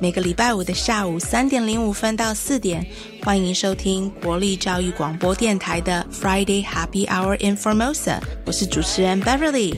[0.00, 2.84] 每个礼拜五的下午三点零五分到四点，
[3.22, 8.18] 欢迎收听国立教育广播电台的 Friday Happy Hour in Formosa。
[8.44, 9.74] 我是主持人 Beverly。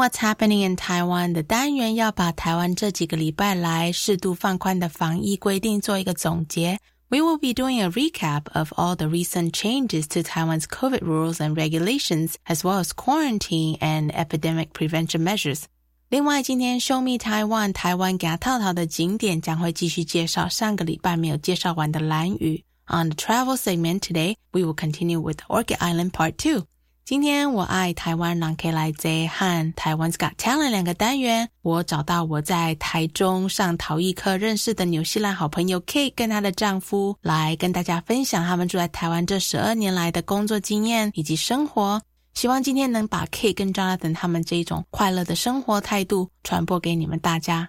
[0.00, 6.78] What's Happening in Taiwan 的单元要把台湾这几个礼拜来适度放宽的防疫规定做一个总结。
[7.10, 11.54] We will be doing a recap of all the recent changes to Taiwan's COVID rules and
[11.54, 15.64] regulations, as well as quarantine and epidemic prevention measures.
[16.08, 22.64] 另外，今天 Show Me Taiwan 台湾给套套的景点将会继续介绍上个礼拜没有介绍完的兰屿。
[22.86, 26.64] On the travel segment today, we will continue with Orchid Island Part Two.
[27.10, 42.00] 今天我爱台湾朗 K 来 Z 和台湾 Scott Talent 两个单元，我找到我在台中上陶艺课认识的纽西兰好朋友 Kate 跟她的丈夫，来跟大家分享他们住在台湾这十二年来的工作经验以及生活。
[42.34, 47.68] 希望今天能把 Kate 跟 Jonathan 他们这一种快乐的生活态度传播给你们大家。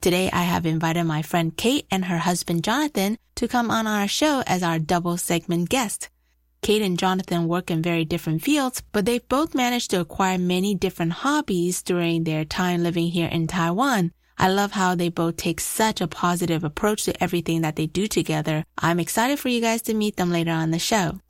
[0.00, 4.08] Today I have invited my friend Kate and her husband Jonathan to come on our
[4.08, 6.09] show as our double segment guest.
[6.62, 10.74] Kate and Jonathan work in very different fields, but they've both managed to acquire many
[10.74, 14.12] different hobbies during their time living here in Taiwan.
[14.38, 18.06] I love how they both take such a positive approach to everything that they do
[18.06, 18.64] together.
[18.78, 21.20] I'm excited for you guys to meet them later on the show.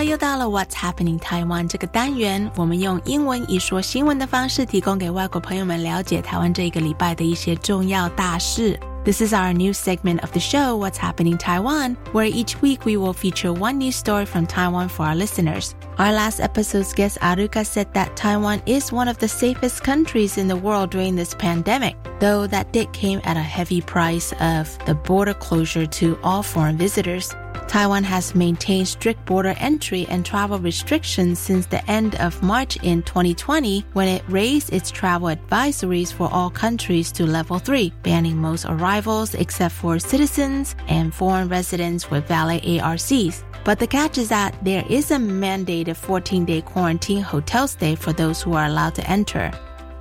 [0.00, 8.80] Hello，又到了 What's Happening Taiwan 这个单元，我们用英文一说新闻的方式，提供给外国朋友们了解台湾这一个礼拜的一些重要大事。
[9.04, 13.12] This is our new segment of the show, What's Happening Taiwan, where each week we will
[13.12, 15.74] feature one news story from Taiwan for our listeners.
[15.98, 20.48] Our last episode's guest Aruka said that Taiwan is one of the safest countries in
[20.48, 24.94] the world during this pandemic, though that did came at a heavy price of the
[24.94, 27.30] border closure to all foreign visitors.
[27.71, 33.01] Taiwan has maintained strict border entry and travel restrictions since the end of March in
[33.03, 38.65] 2020 when it raised its travel advisories for all countries to level 3, banning most
[38.65, 43.45] arrivals except for citizens and foreign residents with valid ARCs.
[43.63, 48.11] But the catch is that there is a mandated 14 day quarantine hotel stay for
[48.11, 49.49] those who are allowed to enter.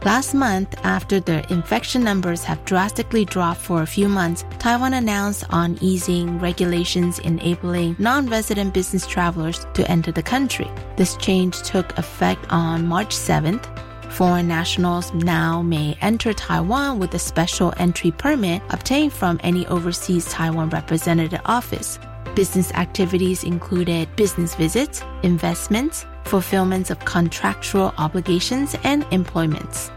[0.02, 5.44] Last month, after the infection numbers have drastically dropped for a few months, Taiwan announced
[5.50, 10.70] on easing regulations enabling non-resident business travelers to enter the country.
[10.96, 13.62] This change took effect on March 7th.
[14.10, 20.24] Foreign nationals now may enter Taiwan with a special entry permit obtained from any overseas
[20.30, 21.98] Taiwan representative office.
[22.34, 29.90] Business activities included business visits, investments, fulfillment of contractual obligations, and employments.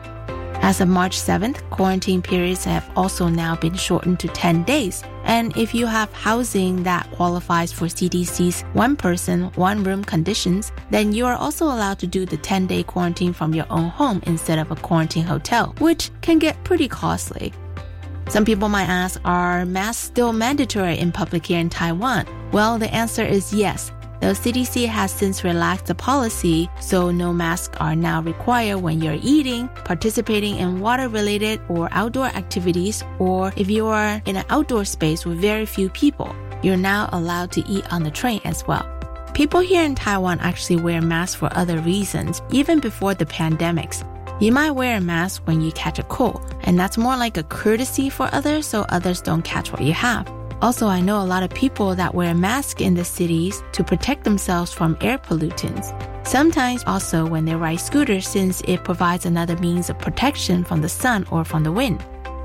[0.63, 5.03] As of March 7th, quarantine periods have also now been shortened to 10 days.
[5.25, 11.11] And if you have housing that qualifies for CDC's one person, one room conditions, then
[11.11, 14.57] you are also allowed to do the 10 day quarantine from your own home instead
[14.57, 17.51] of a quarantine hotel, which can get pretty costly.
[18.29, 22.25] Some people might ask, are masks still mandatory in public here in Taiwan?
[22.53, 23.91] Well, the answer is yes.
[24.23, 29.19] The CDC has since relaxed the policy, so no masks are now required when you're
[29.21, 34.85] eating, participating in water related or outdoor activities, or if you are in an outdoor
[34.85, 36.33] space with very few people.
[36.61, 38.87] You're now allowed to eat on the train as well.
[39.33, 44.09] People here in Taiwan actually wear masks for other reasons, even before the pandemics.
[44.41, 47.43] You might wear a mask when you catch a cold, and that's more like a
[47.43, 50.31] courtesy for others so others don't catch what you have.
[50.63, 54.23] Also, I know a lot of people that wear masks in the cities to protect
[54.23, 55.91] themselves from air pollutants.
[56.25, 60.87] Sometimes also when they ride scooters since it provides another means of protection from the
[60.87, 62.01] sun or from the wind.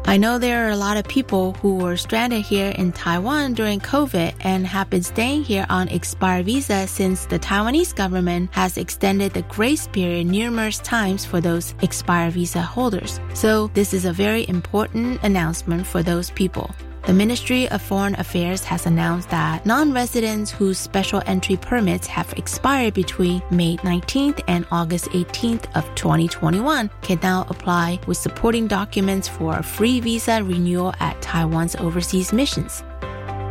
[0.06, 3.78] I know there are a lot of people who were stranded here in Taiwan during
[3.78, 9.32] COVID and have been staying here on expired visa since the Taiwanese government has extended
[9.32, 13.20] the grace period numerous times for those expired visa holders.
[13.34, 16.74] So this is a very important announcement for those people.
[17.08, 22.92] The Ministry of Foreign Affairs has announced that non-residents whose special entry permits have expired
[22.92, 29.56] between May 19th and August 18th of 2021 can now apply with supporting documents for
[29.56, 32.84] a free visa renewal at Taiwan's overseas missions.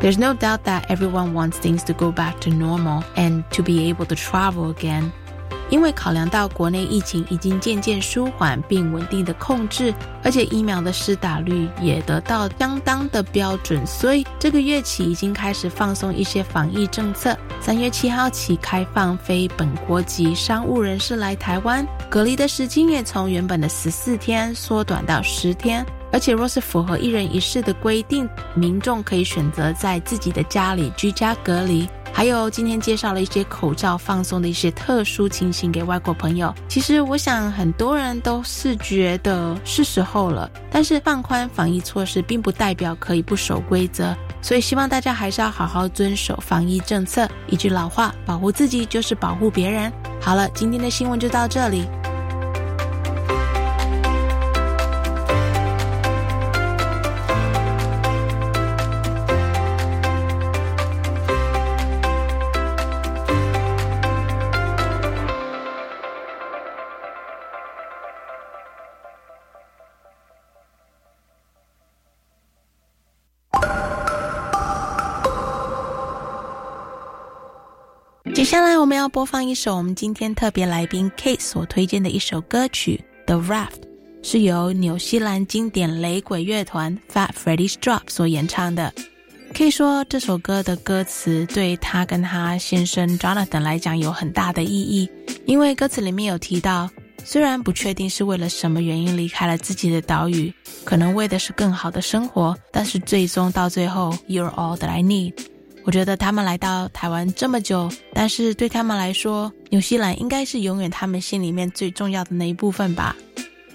[0.02, 3.90] There's no doubt that everyone wants things to go back to normal and to be
[3.90, 5.12] able to travel again.
[5.70, 9.94] 因为考量到国内疫情已经渐渐舒缓并稳定的控制，
[10.24, 17.38] 而且疫苗的施打率也得到相当的标准，所以这个月起已经开始放松一些防疫政策。
[17.60, 25.86] 三月七号起开放非本国籍商务人士来台湾，隔离的时间也从原本的十四天缩短到十天。
[26.10, 31.86] 而且若是符合一人一室的规定，民众可以选择在自己的家里居家隔离。
[32.14, 36.54] 还有今天介绍了一些口罩放松的一些特殊情形给外国朋友。
[36.68, 47.30] 其实我想很多人都是觉得是时候了，但是放宽防疫措施并不代表可以不守规则，所以希望大家还是要好好遵守防疫政策。
[47.48, 49.92] 一句老话，保护自己就是保护别人。
[50.20, 51.86] 好了，今天的新闻就到这里。
[78.38, 83.70] 接下来我们要播放一首我们今天特别来宾 Kate 所推荐的一首歌曲《The Raft》，
[84.22, 88.94] 是由纽西兰经典雷鬼乐团 Fat Freddy's Drop 所演唱的。
[89.56, 95.10] 可以说这首歌的歌词对他跟他先生 Jonathan 来讲有很大的意义，
[95.48, 96.88] 因为歌词里面有提到，
[97.24, 100.54] 虽然不确定是为了什么原因离开了自己的岛屿，
[100.84, 105.34] 可能为的是更好的生活，但是最终到最后，You're all that I need。
[105.88, 113.16] 我觉得他们来到台湾这么久，但是对他们来说，纽西兰应该是永远他们心里面最重要的那一部分吧。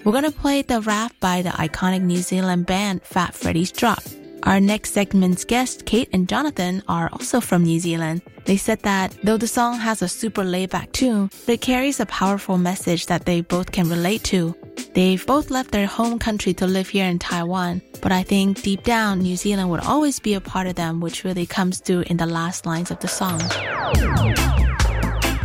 [0.03, 4.03] We're gonna play the Raft by the iconic New Zealand band Fat Freddy's Drop.
[4.43, 8.21] Our next segment's guests, Kate and Jonathan, are also from New Zealand.
[8.45, 12.05] They said that though the song has a super laid back tune, it carries a
[12.05, 14.53] powerful message that they both can relate to.
[14.93, 18.83] They've both left their home country to live here in Taiwan, but I think deep
[18.83, 22.17] down, New Zealand would always be a part of them, which really comes through in
[22.17, 23.41] the last lines of the song.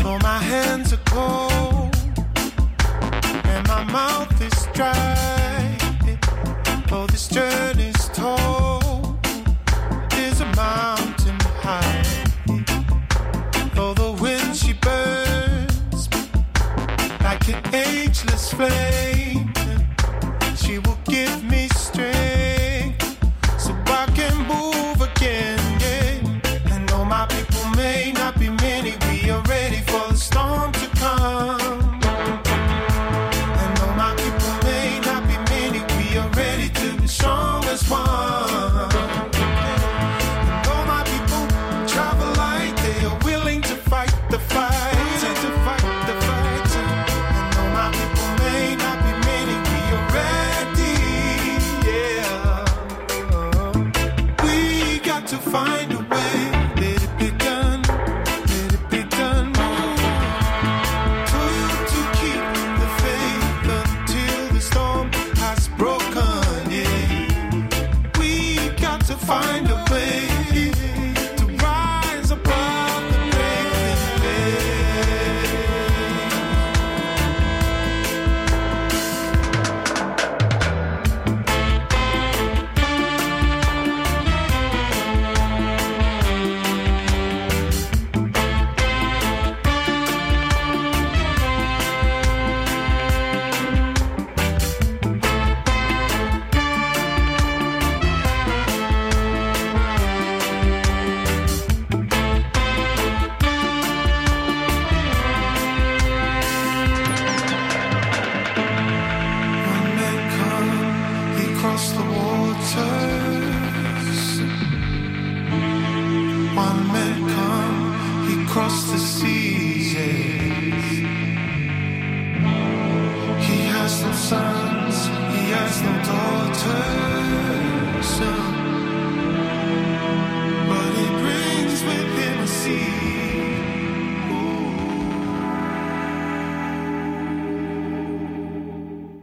[0.05, 1.95] Oh, my hands are cold
[3.47, 5.77] and my mouth is dry.
[6.91, 9.19] Oh, this journey's told
[10.15, 12.25] is a mountain high.
[13.77, 16.09] Oh, the wind she burns
[17.23, 19.18] like an ageless flame.
[21.11, 21.48] She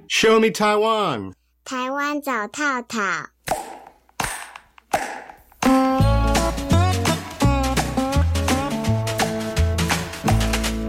[0.08, 1.32] Show me Taiwan.
[1.64, 3.00] 台湾走套套。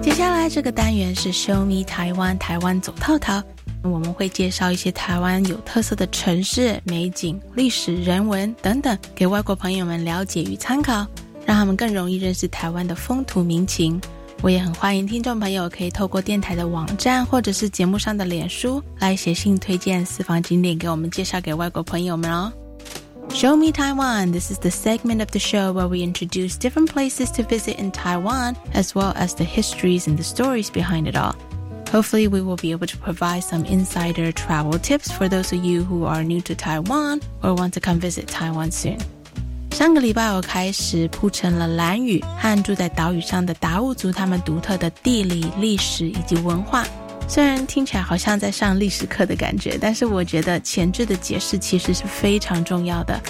[0.03, 3.43] 接下来这个单元是 Show Me 台湾，台湾走套套。
[3.83, 11.07] 我们会介绍一些台湾有特色的城市、美景、历史、人文等等，给外国朋友们了解与参考，
[11.47, 13.99] 让他们更容易认识台湾的风土民情。
[14.42, 22.52] 我也很欢迎听众朋友可以透过电台的网站或者是节目上的脸书来写信推荐私房景点给我们介绍给外国朋友们哦。
[23.34, 24.32] Show Me Taiwan.
[24.32, 27.92] This is the segment of the show where we introduce different places to visit in
[27.92, 31.36] Taiwan, as well as the histories and the stories behind it all.
[31.92, 35.84] Hopefully, we will be able to provide some insider travel tips for those of you
[35.84, 39.00] who are new to Taiwan or want to come visit Taiwan soon.
[39.77, 46.83] 上个礼拜我开始铺陈了兰屿和住在岛屿上的达悟族他们独特的地理、历史以及文化。
[47.29, 53.21] 虽然听起来好像在上历史课的感觉，但是我觉得前置的解释其实是非常重要的。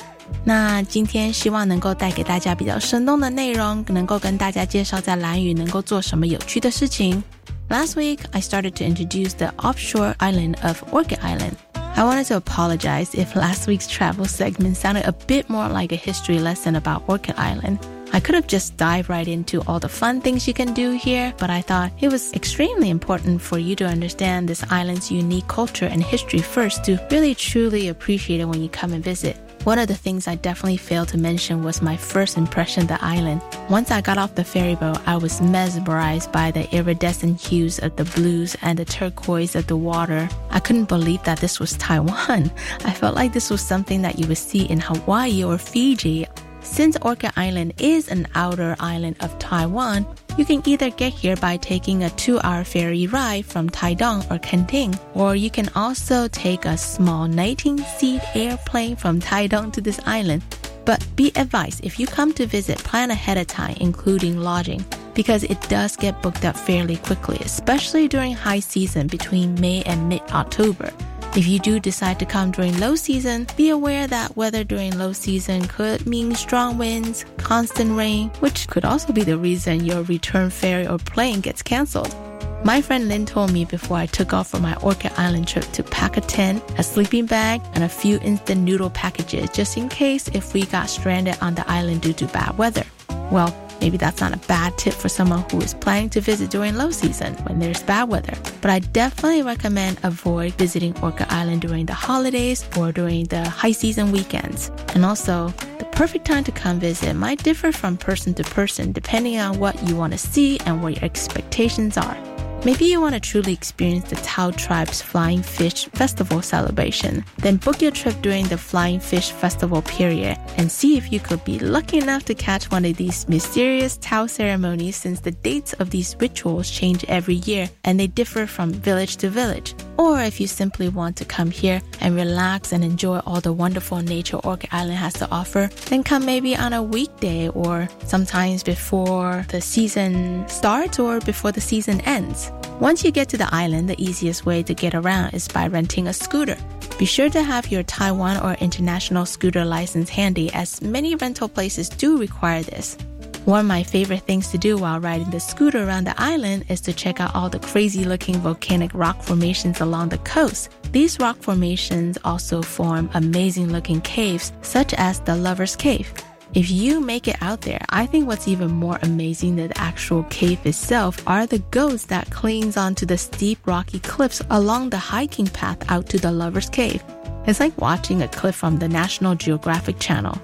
[0.44, 7.20] 那今天希望能够带给大家比较生动的内容，能够跟大家介绍在兰屿能够做什么有趣的事情。
[7.68, 11.54] Last week, I started to introduce the offshore island of Orchid Island.
[11.96, 15.96] I wanted to apologize if last week's travel segment sounded a bit more like a
[15.96, 17.78] history lesson about Orchid Island.
[18.12, 21.32] I could have just dived right into all the fun things you can do here,
[21.38, 25.86] but I thought it was extremely important for you to understand this island's unique culture
[25.86, 29.38] and history first to really truly appreciate it when you come and visit.
[29.66, 33.04] One of the things I definitely failed to mention was my first impression of the
[33.04, 33.42] island.
[33.68, 37.96] Once I got off the ferry boat, I was mesmerized by the iridescent hues of
[37.96, 40.28] the blues and the turquoise of the water.
[40.50, 42.52] I couldn't believe that this was Taiwan.
[42.84, 46.28] I felt like this was something that you would see in Hawaii or Fiji.
[46.76, 50.06] Since Orchid Island is an outer island of Taiwan,
[50.36, 54.38] you can either get here by taking a two hour ferry ride from Taidong or
[54.40, 59.98] Kenting, or you can also take a small 19 seat airplane from Taidong to this
[60.04, 60.42] island.
[60.84, 65.44] But be advised if you come to visit, plan ahead of time, including lodging, because
[65.44, 70.20] it does get booked up fairly quickly, especially during high season between May and mid
[70.30, 70.92] October.
[71.36, 75.12] If you do decide to come during low season, be aware that weather during low
[75.12, 80.48] season could mean strong winds, constant rain, which could also be the reason your return
[80.48, 82.16] ferry or plane gets canceled.
[82.64, 85.82] My friend Lynn told me before I took off for my Orchid Island trip to
[85.82, 90.28] pack a tent, a sleeping bag, and a few instant noodle packages just in case
[90.28, 92.84] if we got stranded on the island due to bad weather.
[93.30, 96.76] Well, Maybe that's not a bad tip for someone who is planning to visit during
[96.76, 98.34] low season when there's bad weather.
[98.60, 103.72] But I definitely recommend avoid visiting Orchid Island during the holidays or during the high
[103.72, 104.70] season weekends.
[104.94, 109.38] And also, the perfect time to come visit might differ from person to person depending
[109.38, 112.35] on what you want to see and what your expectations are.
[112.66, 117.24] Maybe you want to truly experience the Tao tribe's Flying Fish Festival celebration.
[117.38, 121.44] Then book your trip during the Flying Fish Festival period and see if you could
[121.44, 125.90] be lucky enough to catch one of these mysterious Tao ceremonies since the dates of
[125.90, 129.76] these rituals change every year and they differ from village to village.
[129.96, 134.02] Or if you simply want to come here and relax and enjoy all the wonderful
[134.02, 139.46] nature Orchid Island has to offer, then come maybe on a weekday or sometimes before
[139.50, 142.50] the season starts or before the season ends.
[142.80, 146.08] Once you get to the island, the easiest way to get around is by renting
[146.08, 146.58] a scooter.
[146.98, 151.88] Be sure to have your Taiwan or international scooter license handy as many rental places
[151.88, 152.98] do require this.
[153.46, 156.82] One of my favorite things to do while riding the scooter around the island is
[156.82, 160.68] to check out all the crazy looking volcanic rock formations along the coast.
[160.92, 166.12] These rock formations also form amazing looking caves, such as the Lover's Cave.
[166.54, 170.22] If you make it out there, I think what's even more amazing than the actual
[170.24, 175.48] cave itself are the goats that clings onto the steep rocky cliffs along the hiking
[175.48, 177.02] path out to the Lover's Cave.
[177.46, 180.36] It's like watching a cliff from the National Geographic Channel.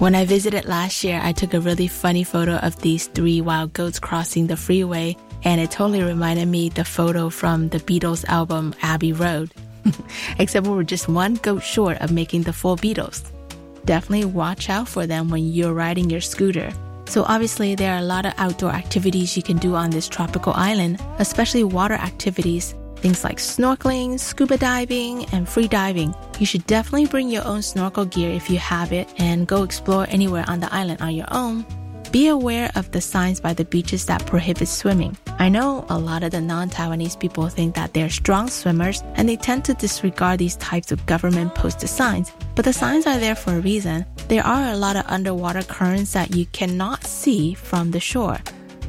[0.00, 3.72] When I visited last year, I took a really funny photo of these three wild
[3.72, 8.74] goats crossing the freeway, and it totally reminded me the photo from the Beatles album
[8.82, 9.54] Abbey Road.
[10.38, 13.31] Except we were just one goat short of making the full Beatles
[13.84, 16.72] definitely watch out for them when you're riding your scooter.
[17.06, 20.52] So obviously there are a lot of outdoor activities you can do on this tropical
[20.54, 26.14] island, especially water activities, things like snorkeling, scuba diving, and free diving.
[26.38, 30.06] You should definitely bring your own snorkel gear if you have it and go explore
[30.08, 31.66] anywhere on the island on your own.
[32.12, 35.16] Be aware of the signs by the beaches that prohibit swimming.
[35.38, 39.26] I know a lot of the non Taiwanese people think that they're strong swimmers and
[39.26, 43.34] they tend to disregard these types of government posted signs, but the signs are there
[43.34, 44.04] for a reason.
[44.28, 48.38] There are a lot of underwater currents that you cannot see from the shore.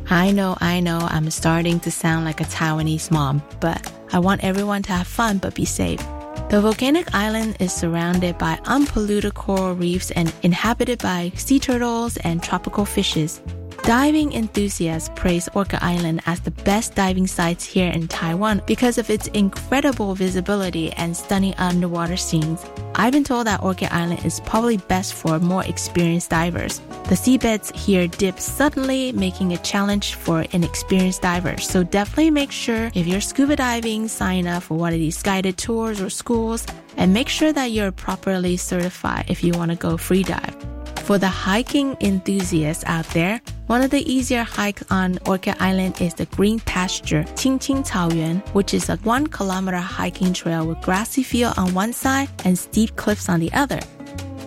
[0.09, 4.43] I know, I know, I'm starting to sound like a Taiwanese mom, but I want
[4.43, 6.05] everyone to have fun but be safe.
[6.53, 12.43] The volcanic island is surrounded by unpolluted coral reefs and inhabited by sea turtles and
[12.43, 13.41] tropical fishes.
[13.83, 19.09] Diving enthusiasts praise Orchid Island as the best diving sites here in Taiwan because of
[19.09, 22.65] its incredible visibility and stunning underwater scenes.
[22.95, 26.79] I've been told that Orchid Island is probably best for more experienced divers.
[27.09, 31.67] The seabeds here dip suddenly, making a challenge for inexperienced divers.
[31.67, 35.57] So definitely make sure if you're scuba diving, sign up for one of these guided
[35.57, 39.97] tours or schools and make sure that you're properly certified if you want to go
[39.97, 40.55] free dive.
[41.03, 46.13] For the hiking enthusiasts out there, one of the easier hikes on Orchid Island is
[46.13, 51.55] the Green Pasture Qingqing Caoyuan, which is a one kilometer hiking trail with grassy field
[51.57, 53.81] on one side and steep cliffs on the other.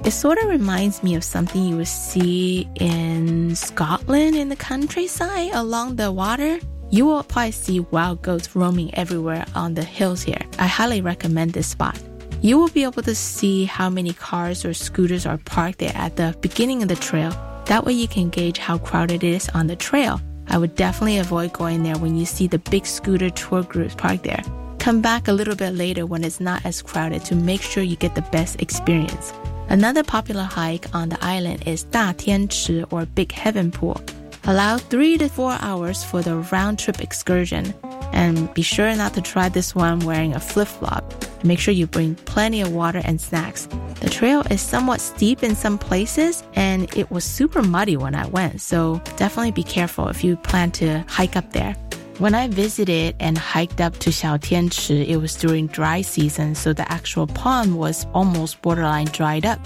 [0.07, 5.51] It sort of reminds me of something you would see in Scotland in the countryside
[5.53, 6.59] along the water.
[6.89, 10.41] You will probably see wild goats roaming everywhere on the hills here.
[10.59, 12.01] I highly recommend this spot
[12.43, 16.17] you will be able to see how many cars or scooters are parked there at
[16.17, 17.31] the beginning of the trail.
[17.67, 20.21] That way you can gauge how crowded it is on the trail.
[20.49, 24.25] I would definitely avoid going there when you see the big scooter tour groups parked
[24.25, 24.43] there.
[24.79, 27.97] Come back a little bit later when it's not as crowded to make sure you
[27.97, 29.33] get the best experience.
[29.69, 34.01] Another popular hike on the island is Da Tian Chi or Big Heaven Pool.
[34.49, 37.75] Allow three to four hours for the round trip excursion.
[38.13, 41.03] And be sure not to try this one wearing a flip flop.
[41.43, 43.67] Make sure you bring plenty of water and snacks.
[44.01, 48.29] The trail is somewhat steep in some places and it was super muddy when I
[48.29, 51.75] went, so definitely be careful if you plan to hike up there.
[52.19, 56.91] When I visited and hiked up to Xiaotianchi, it was during dry season, so the
[56.91, 59.59] actual pond was almost borderline dried up.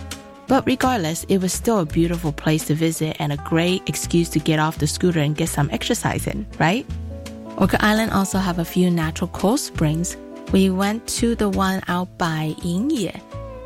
[0.50, 4.40] But regardless, it was still a beautiful place to visit and a great excuse to
[4.40, 6.84] get off the scooter and get some exercise in, right?
[7.56, 10.16] Orchid Island also have a few natural cold springs.
[10.50, 13.14] We went to the one out by Yingye.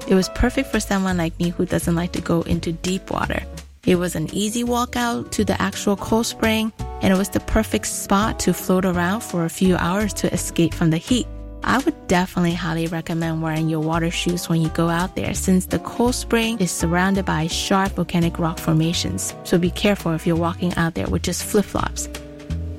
[0.08, 3.42] It was perfect for someone like me who doesn't like to go into deep water.
[3.86, 6.70] It was an easy walk out to the actual cold spring,
[7.00, 10.74] and it was the perfect spot to float around for a few hours to escape
[10.74, 11.26] from the heat.
[11.66, 15.64] I would definitely highly recommend wearing your water shoes when you go out there since
[15.64, 19.34] the cold spring is surrounded by sharp volcanic rock formations.
[19.44, 22.08] So be careful if you're walking out there with just flip flops.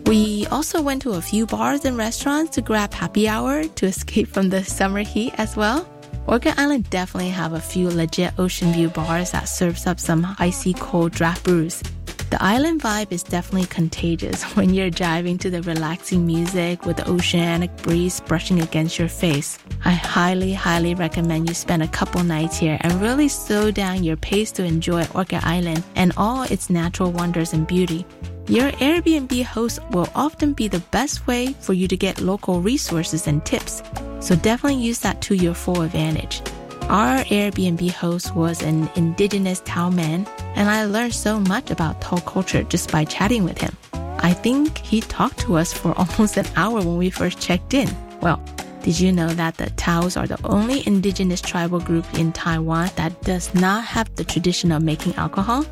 [0.06, 4.28] We also went to a few bars and restaurants to grab happy hour to escape
[4.28, 5.90] from the summer heat as well.
[6.28, 10.74] Orchid Island definitely have a few legit ocean view bars that serves up some icy
[10.74, 11.82] cold draft brews.
[12.32, 17.08] The island vibe is definitely contagious when you're driving to the relaxing music with the
[17.08, 19.60] oceanic breeze brushing against your face.
[19.86, 24.18] I highly, highly recommend you spend a couple nights here and really slow down your
[24.18, 28.06] pace to enjoy Orchid Island and all its natural wonders and beauty.
[28.48, 33.28] Your Airbnb host will often be the best way for you to get local resources
[33.28, 33.82] and tips,
[34.20, 36.42] so definitely use that to your full advantage.
[36.90, 42.18] Our Airbnb host was an indigenous Tao man, and I learned so much about Tao
[42.18, 43.76] culture just by chatting with him.
[44.20, 47.90] I think he talked to us for almost an hour when we first checked in.
[48.22, 48.40] Well,
[48.84, 53.20] did you know that the Taos are the only indigenous tribal group in Taiwan that
[53.24, 55.66] does not have the tradition of making alcohol?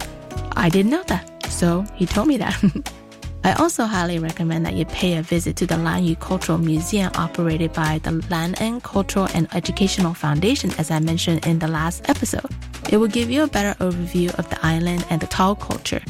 [0.54, 1.46] I didn't know that.
[1.46, 2.58] So he told me that.
[3.46, 7.12] I also highly recommend that you pay a visit to the Lan Yu Cultural Museum
[7.16, 12.08] operated by the Lan En Cultural and Educational Foundation, as I mentioned in the last
[12.10, 12.50] episode.
[12.90, 16.02] It will give you a better overview of the island and the Tao culture.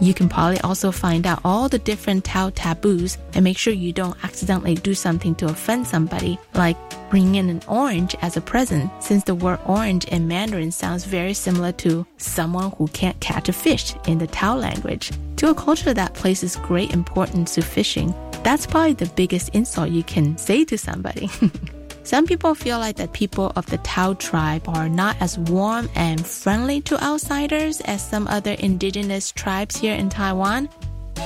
[0.00, 3.92] You can probably also find out all the different Tao taboos and make sure you
[3.92, 6.76] don't accidentally do something to offend somebody, like
[7.10, 11.32] bring in an orange as a present, since the word orange in Mandarin sounds very
[11.32, 15.12] similar to someone who can't catch a fish in the Tao language.
[15.36, 20.02] To a culture that places great importance to fishing, that's probably the biggest insult you
[20.02, 21.30] can say to somebody.
[22.06, 26.24] Some people feel like the people of the Tao tribe are not as warm and
[26.24, 30.68] friendly to outsiders as some other indigenous tribes here in Taiwan.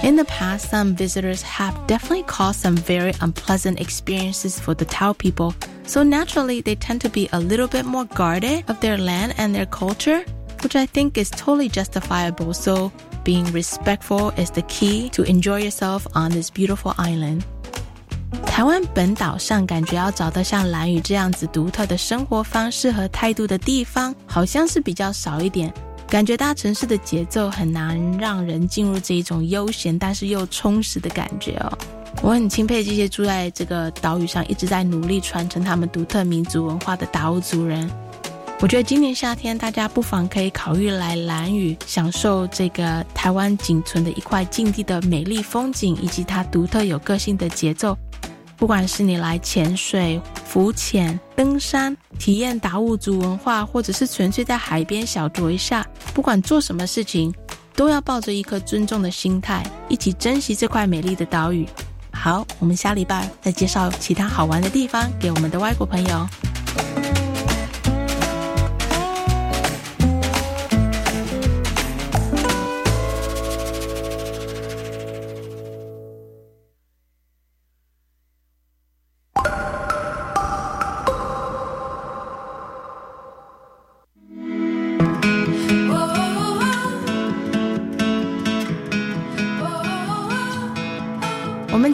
[0.02, 5.12] In the past, some visitors have definitely caused some very unpleasant experiences for the Tao
[5.12, 9.34] people, so naturally they tend to be a little bit more guarded of their land
[9.36, 10.24] and their culture,
[10.62, 12.54] which I think is totally justifiable.
[12.54, 12.90] So
[13.22, 17.44] being respectful is the key to enjoy yourself on this beautiful island.
[18.46, 25.72] 台湾本岛上感觉要找到像蓝屿这样子独特的生活方式和态度的地方，好像是比较少一点。
[26.08, 31.78] 感觉大城市的节奏很难让人进入这一种悠闲但是又充实的感觉哦。
[32.20, 37.88] 我很钦佩这些住在这个岛屿上一直在努力传承他们独特民族文化的达悟族人。
[38.62, 47.96] 我觉得今年夏天大家不妨可以考虑来蓝屿，享受这个台湾仅存的一块禁地的美丽风景以及它独特有个性的节奏。
[48.58, 57.34] 不管是你来潜水、浮潜、登山、体验达悟族文化，或者是纯粹在海边小酌一下，不管做什么事情，
[57.74, 61.66] 都要抱着一颗尊重的心态，一起珍惜这块美丽的岛屿。
[62.12, 66.28] 好，我们下礼拜再介绍其他好玩的地方给我们的外国朋友。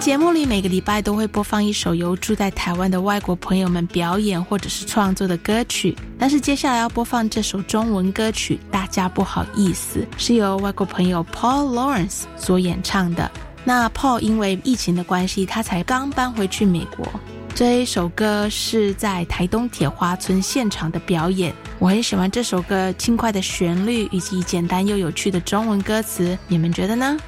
[0.07, 13.29] 节目里每个礼拜都会播放一首由住在台湾的外国朋友们表演或者是创作的歌曲，但是接下来要播放这首中文歌曲，大家不好意思，是由外国朋友 Paul Lawrence 所演唱的。
[13.65, 17.05] 那 Paul 因为疫情的关系，他才刚搬回去美国。
[17.53, 27.19] 这一首歌是在台东铁花村现场的表演，我很喜欢这首歌轻快的旋律以及简单又有趣的中文歌词，你们觉得呢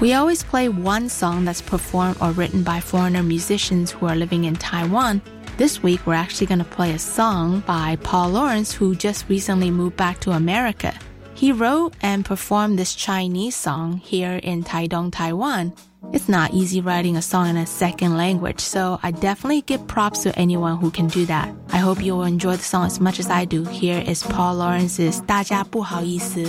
[0.00, 4.44] ？We always play one song that's performed or written by foreigner musicians who are living
[4.44, 5.22] in Taiwan.
[5.56, 9.70] This week, we're actually going to play a song by Paul Lawrence, who just recently
[9.70, 10.92] moved back to America.
[11.34, 15.72] He wrote and performed this Chinese song here in Taidong, Taiwan.
[16.12, 20.22] It's not easy writing a song in a second language, so I definitely give props
[20.22, 21.52] to anyone who can do that.
[21.70, 23.64] I hope you will enjoy the song as much as I do.
[23.64, 26.44] Here is Paul Lawrence's 大家不好意思。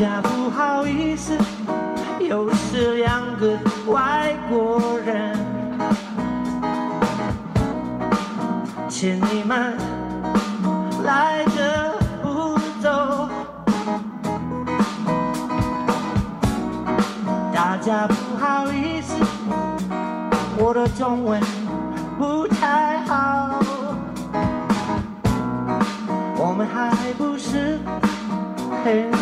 [0.00, 1.36] 大家不好意思，
[2.20, 3.54] 又是两个
[3.86, 5.36] 外国人，
[8.88, 9.76] 请你们
[11.04, 13.28] 赖着不走。
[17.52, 19.14] 大家不好意思，
[20.56, 21.38] 我的中文
[22.18, 23.60] 不太好，
[26.38, 27.78] 我们还不是
[28.82, 29.12] 很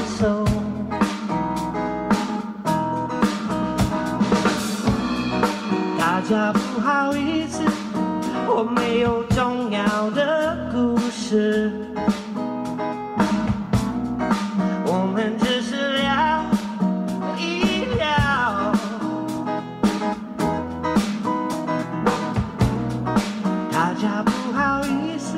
[6.31, 7.63] 大家不好意思，
[8.47, 11.73] 我没有重要的故事，
[14.85, 16.45] 我们只是聊
[17.39, 18.07] 一聊。
[23.73, 25.35] 大家不好意思，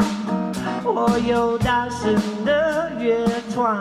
[0.83, 2.13] 我有大声
[2.45, 3.81] 的乐窗，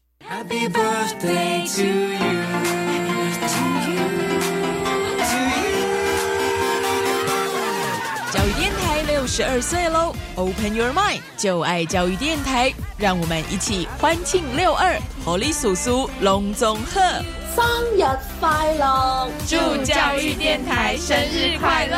[0.27, 2.41] happy birthday to you.
[8.31, 10.13] 教育电台六十二岁喽。
[10.35, 12.73] Open your mind 就爱教育电台。
[12.97, 14.99] 让我们一起欢庆六二。
[15.25, 17.01] 活力叔叔龙总贺
[17.55, 18.03] 生日
[18.39, 19.29] 快乐。
[19.47, 21.97] 祝教育电台生日快乐。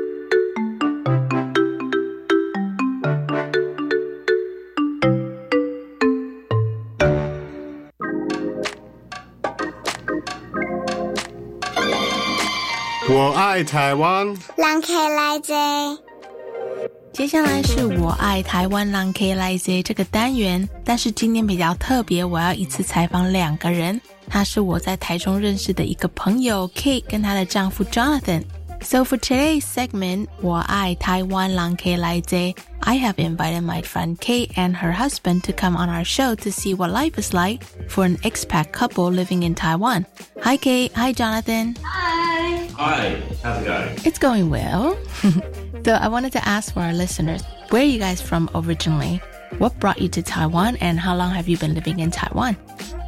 [13.13, 14.25] 我爱台湾。
[14.55, 15.53] 让 K 来接。
[17.11, 23.99] 接下来是我爱台湾让 K 来 Z 这个单元，但是今天比较特别，我要一次采访两个人。
[24.29, 28.43] 他是我在台中认识的一个朋友 Kate 跟她的丈夫 Jonathan。
[28.79, 34.91] So for today's segment, 我爱台湾让 K 来 Z, I have invited my friend Kate and her
[34.91, 38.71] husband to come on our show to see what life is like for an expat
[38.71, 40.05] couple living in Taiwan.
[40.41, 41.75] Hi Kate, hi Jonathan.
[41.83, 42.67] Hi.
[42.77, 43.89] Hi, how's it going?
[44.05, 44.97] It's going well.
[45.85, 49.21] so I wanted to ask for our listeners, where are you guys from originally?
[49.57, 52.57] What brought you to Taiwan and how long have you been living in Taiwan?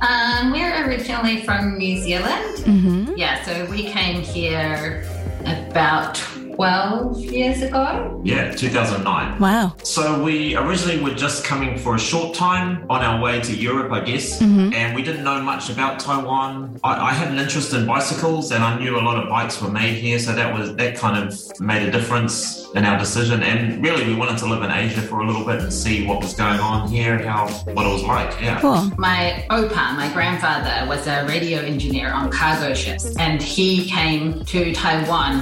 [0.08, 2.58] Um, we're originally from New Zealand.
[2.58, 3.14] Mm-hmm.
[3.16, 5.04] Yeah, so we came here
[5.46, 6.22] about
[6.56, 8.22] 12 years ago.
[8.24, 9.40] Yeah, 2009.
[9.40, 9.76] Wow.
[9.84, 13.92] So we originally were just coming for a short time on our way to Europe,
[13.92, 14.74] I guess, Mhm.
[14.74, 16.80] and we didn't know much about Taiwan.
[16.84, 19.70] I, I had an interest in bicycles, and I knew a lot of bikes were
[19.72, 23.44] made here, so that was that kind of made a difference in our decision.
[23.44, 26.22] And really, we wanted to live in Asia for a little bit and see what
[26.22, 28.32] was going on here, how what it was like.
[28.42, 28.60] Yeah.
[28.60, 28.92] Cool.
[28.98, 34.74] My opa, my grandfather, was a radio engineer on cargo ships, and he came to
[34.74, 35.34] Taiwan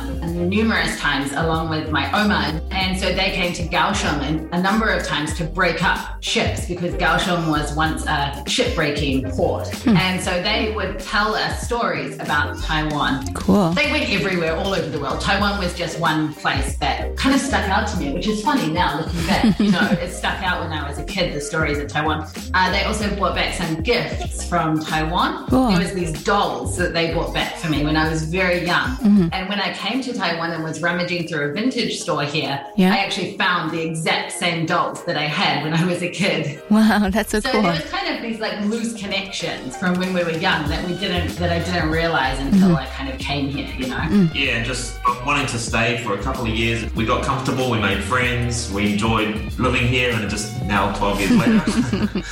[0.49, 2.61] numerous times along with my oma.
[2.69, 6.93] And so they came to Kaohsiung a number of times to break up ships because
[6.93, 9.67] Kaohsiung was once a shipbreaking port.
[9.87, 13.33] And so they would tell us stories about Taiwan.
[13.33, 13.71] Cool.
[13.71, 15.19] They went everywhere, all over the world.
[15.21, 18.71] Taiwan was just one place that kind of stuck out to me, which is funny
[18.71, 19.59] now looking back.
[19.59, 22.27] You know, it stuck out when I was a kid, the stories of Taiwan.
[22.53, 25.47] Uh, they also brought back some gifts from Taiwan.
[25.47, 25.69] Cool.
[25.69, 28.97] There was these dolls that they brought back for me when I was very young.
[28.97, 29.29] Mhm.
[29.33, 32.93] And when I came to Taiwan and was rummaging through a vintage store here, Yeah.
[32.93, 36.61] I actually found the exact same dolls that I had when I was a kid.
[36.69, 37.61] Wow, that's so, So cool.
[37.61, 40.97] there was kind of these like loose connections from when we were young that we
[40.97, 42.77] didn't that I didn't realize until Mhm.
[42.77, 44.29] I kind of came here, you know.
[44.33, 46.93] Yeah, and just wanting to stay for a couple of years.
[46.95, 51.35] We got comfortable, we made friends, we enjoyed living here, and just now, 12 years
[51.41, 52.23] later.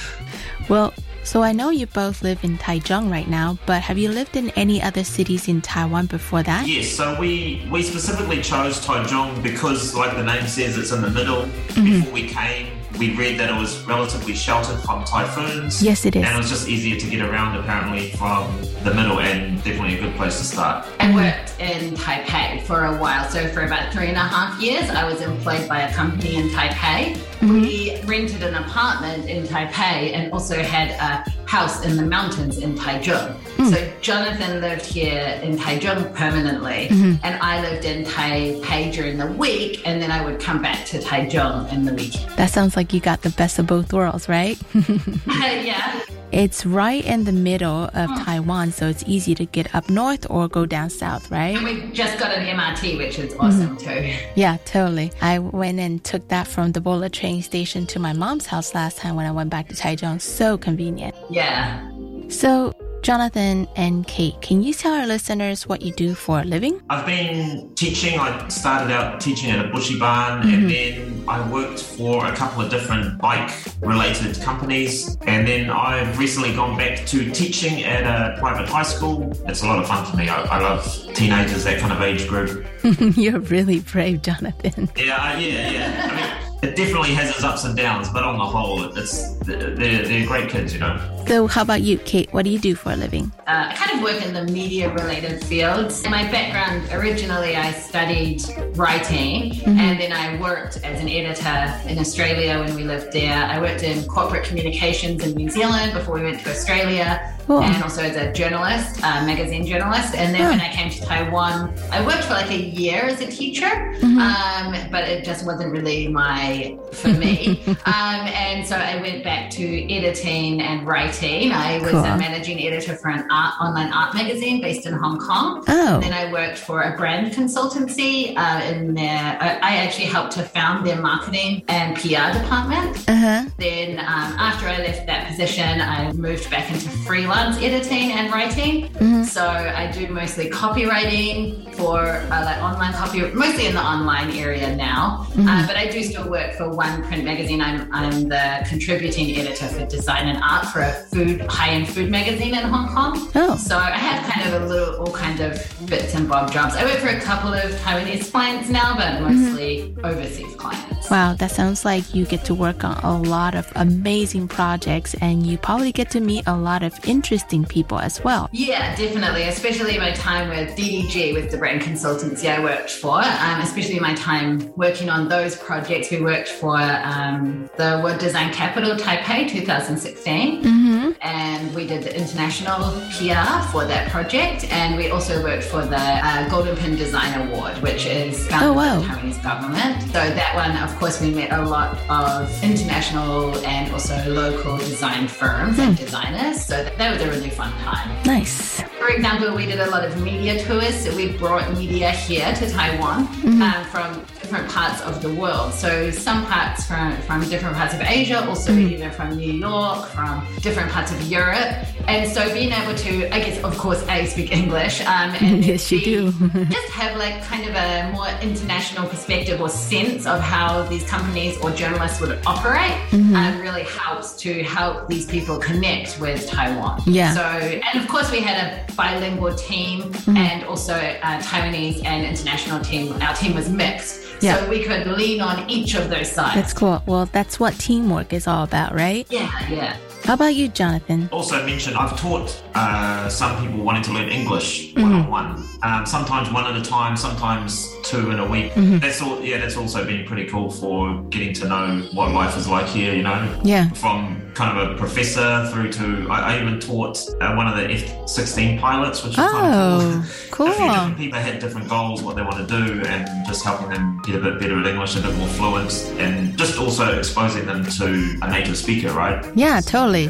[0.69, 0.93] Well,
[1.29, 4.49] so I know you both live in Taichung right now, but have you lived in
[4.55, 6.67] any other cities in Taiwan before that?
[6.67, 11.11] Yes, so we we specifically chose Taichung because, like the name says, it's in the
[11.11, 11.43] middle.
[11.77, 11.85] Mhm.
[11.85, 15.81] Before we came, we read that it was relatively sheltered from typhoons.
[15.81, 16.23] Yes, it is.
[16.23, 18.47] And it was just easier to get around apparently from
[18.83, 20.85] the middle and definitely a good place to start.
[20.99, 23.29] I worked in Taipei for a while.
[23.29, 26.49] So for about three and a half years, I was employed by a company in
[26.49, 27.17] Taipei.
[27.41, 32.75] We rented an apartment in Taipei and also had a house in the mountains in
[32.75, 33.35] Taichung.
[33.69, 37.19] So Jonathan lived here in Taichung permanently, Mhm.
[37.23, 40.99] and I lived in Taipei during the week, and then I would come back to
[40.99, 42.25] Taichung in the weekend.
[42.37, 44.57] That sounds like you got the best of both worlds, right?
[45.27, 46.01] yeah.
[46.31, 50.47] it's right in the middle of Taiwan, so it's easy to get up north or
[50.47, 51.55] go down south, right?
[51.55, 54.07] And we just got an MRT, which is awesome mm-hmm.
[54.07, 54.17] too.
[54.35, 55.11] Yeah, totally.
[55.21, 58.97] I went and took that from the Bola train station to my mom's house last
[58.97, 60.21] time when I went back to Taichung.
[60.21, 61.15] So convenient.
[61.29, 61.89] Yeah.
[62.29, 66.81] So, Jonathan and Kate, can you tell our listeners what you do for a living?
[66.89, 68.19] I've been teaching.
[68.19, 70.53] I started out teaching at a bushiban Mhm.
[70.53, 75.17] and then I worked for a couple of different bike related companies.
[75.25, 79.31] And then I've recently gone back to teaching at a private high school.
[79.47, 80.27] It's a lot of fun for me.
[80.27, 80.83] I, I love
[81.13, 82.65] teenagers, that kind of age group.
[83.17, 84.89] You're really brave, Jonathan.
[84.97, 86.09] Yeah, yeah, yeah.
[86.11, 86.28] I mean,
[86.61, 90.49] it definitely has its ups and downs, but on the whole, it's they're, they're great
[90.49, 90.99] kids, you know.
[91.27, 92.31] So, how about you, Kate?
[92.33, 93.31] What do you do for a living?
[93.47, 96.03] Uh, I kind of work in the media related fields.
[96.03, 98.43] In my background, originally I studied
[98.75, 99.77] writing Mhm.
[99.79, 103.33] and then I worked as an editor in Australia when we lived there.
[103.45, 107.35] I worked in corporate communications in New Zealand before we went to Australia.
[107.49, 107.63] Cool.
[107.63, 110.13] And also as a journalist, uh, magazine journalist.
[110.13, 110.49] And then Oh.
[110.51, 113.65] when I came to Taiwan, I worked for like a year as a teacher,
[114.03, 114.19] Mhm.
[114.21, 117.59] um, but it just wasn't really my for me.
[117.87, 121.51] um, and so I went back to editing and writing.
[121.51, 122.05] I was Cool.
[122.05, 125.63] a managing editor for an art online art magazine based in Hong Kong.
[125.67, 125.95] Oh.
[125.95, 129.37] And then I worked for a brand consultancy uh, in their.
[129.41, 132.91] I I actually helped to found their marketing and PR department.
[133.09, 133.41] Uh huh.
[133.57, 138.89] Then um, after I left that position, I moved back into freelance editing and writing.
[138.99, 139.25] Mhm.
[139.25, 144.75] So I do mostly copywriting for uh, like online copy, mostly in the online area
[144.75, 145.25] now.
[145.35, 145.47] Mhm.
[145.47, 147.61] Uh, but I do still work for one print magazine.
[147.61, 152.53] I'm, I'm the contributing editor for design and art for a food high-end food magazine
[152.55, 153.29] in Hong Kong.
[153.35, 153.55] Oh.
[153.55, 155.51] So I have kind of a little, all kind of
[155.85, 156.75] bits and bob jobs.
[156.75, 161.09] I work for a couple of Taiwanese clients now, but mostly overseas clients.
[161.09, 165.47] Wow, that sounds like you get to work on a lot of amazing projects and
[165.47, 167.28] you probably get to meet a lot of interesting
[167.67, 168.49] people as well.
[168.51, 169.43] Yeah, definitely.
[169.43, 173.21] Especially my time with DDG, with the brand consultancy I worked for.
[173.21, 176.09] Um, especially my time working on those projects.
[176.11, 180.63] We worked for um, the World Design Capital Taipei 2016.
[180.63, 180.98] Mm-hmm.
[181.21, 184.63] And we did the international PR for that project.
[184.71, 188.73] And we also worked for the uh, Golden Pin Design Award, which is funded Oh,
[188.73, 188.99] wow.
[189.01, 190.01] by the Taiwanese government.
[190.03, 195.27] So that one, of course, we met a lot of international and also local design
[195.27, 196.63] firms and designers.
[196.65, 198.09] So that, that was a really fun time.
[198.25, 198.81] Nice.
[198.99, 200.95] For example, we did a lot of media tours.
[201.03, 203.61] So we brought media here to Taiwan Mhm.
[203.61, 205.71] um, from different parts of the world.
[205.75, 208.91] So some parts from, from different parts of Asia, also Mhm.
[208.93, 211.75] even from New York, from different parts of Europe.
[212.07, 215.01] And so being able to, I guess, of course, A, speak English.
[215.01, 216.31] Um, and yes, you do.
[216.77, 221.55] just have like kind of a more international perspective or sense of how these companies
[221.61, 223.35] or journalists would operate Mhm.
[223.35, 227.03] um, really helps to help these people connect with Taiwan.
[227.05, 227.35] Yeah.
[227.35, 230.37] So, and of course, we had a bilingual team Mhm.
[230.37, 233.13] and also a Taiwanese and international team.
[233.21, 234.15] Our team was mixed.
[234.41, 234.57] Yeah.
[234.63, 236.55] So we could lean on each of those sides.
[236.55, 237.01] That's cool.
[237.05, 239.25] Well, that's what teamwork is all about, right?
[239.29, 239.97] Yeah, yeah.
[240.25, 241.29] How about you, Jonathan?
[241.31, 245.63] Also mentioned, I've taught uh, some people wanting to learn English one on one.
[245.81, 248.73] Um, sometimes one at a time, sometimes two in a week.
[248.73, 248.99] Mhm.
[249.01, 249.41] That's all.
[249.41, 253.13] Yeah, that's also been pretty cool for getting to know what life is like here.
[253.15, 253.89] You know, Yeah.
[253.91, 257.89] from kind of a professor through to I, I even taught uh, one of the
[257.91, 260.67] F-16 pilots, which was kind of Oh, cool.
[260.67, 260.87] Cool.
[260.87, 264.35] different people had different goals, what they want to do, and just helping them get
[264.35, 268.37] a bit better at English, a bit more fluent, and just also exposing them to
[268.41, 269.45] a native speaker, right?
[269.55, 270.29] Yeah, totally.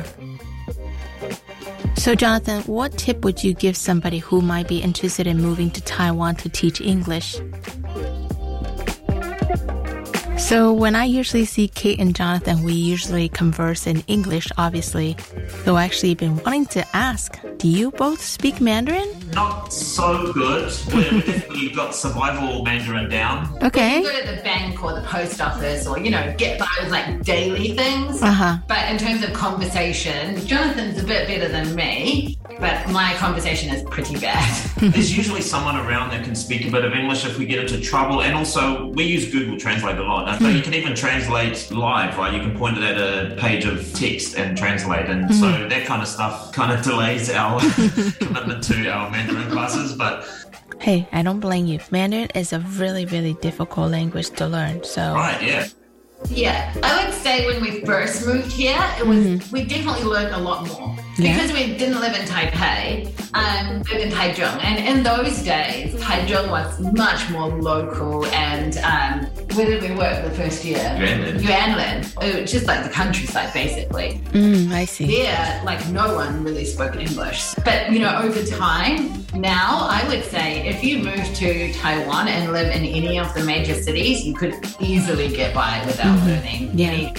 [1.95, 5.81] So, Jonathan, what tip would you give somebody who might be interested in moving to
[5.81, 7.37] Taiwan to teach English?
[10.39, 15.17] So, when I usually see Kate and Jonathan, we usually converse in English, obviously.
[15.63, 19.09] Though I actually been wanting to ask Do you both speak Mandarin?
[19.33, 20.73] Not so good.
[20.93, 23.55] We've definitely got survival Mandarin down.
[23.61, 23.99] Okay.
[23.99, 27.21] You go to the bank or the post office or, you know, get those like
[27.23, 28.23] daily things.
[28.23, 28.57] Uh-huh.
[28.67, 33.83] But in terms of conversation, Jonathan's a bit better than me, but my conversation is
[33.83, 34.71] pretty bad.
[34.77, 37.79] There's usually someone around that can speak a bit of English if we get into
[37.79, 38.21] trouble.
[38.21, 40.39] And also, we use Google Translate a lot.
[40.39, 42.33] So you can even translate live, right?
[42.33, 45.07] You can point it at a page of text and translate.
[45.07, 45.69] And so mm-hmm.
[45.69, 47.59] that kind of stuff kind of delays our
[48.19, 49.95] commitment to our Mandarin classes.
[49.95, 50.27] But
[50.79, 51.79] Hey, I don't blame you.
[51.91, 54.83] Mandarin is a really, really difficult language to learn.
[54.83, 55.67] So, right, yeah.
[56.27, 60.37] Yeah, I would say when we first moved here, it was we definitely learned a
[60.39, 61.33] lot more Yeah.
[61.33, 66.49] because we didn't live in Taipei, um, lived in Taichung, and in those days, Taichung
[66.51, 68.25] was much more local.
[68.27, 70.77] And um, where did we work the first year?
[70.77, 71.39] Yuanlin.
[71.39, 72.23] Yuanlin.
[72.23, 74.21] It was just like the countryside, basically.
[74.31, 75.07] mm, I see.
[75.07, 77.53] There, like no one really spoke English.
[77.65, 82.51] But you know, over time, now I would say if you move to Taiwan and
[82.51, 86.87] live in any of the major cities, you could easily get by without learning Yeah.
[86.91, 87.13] any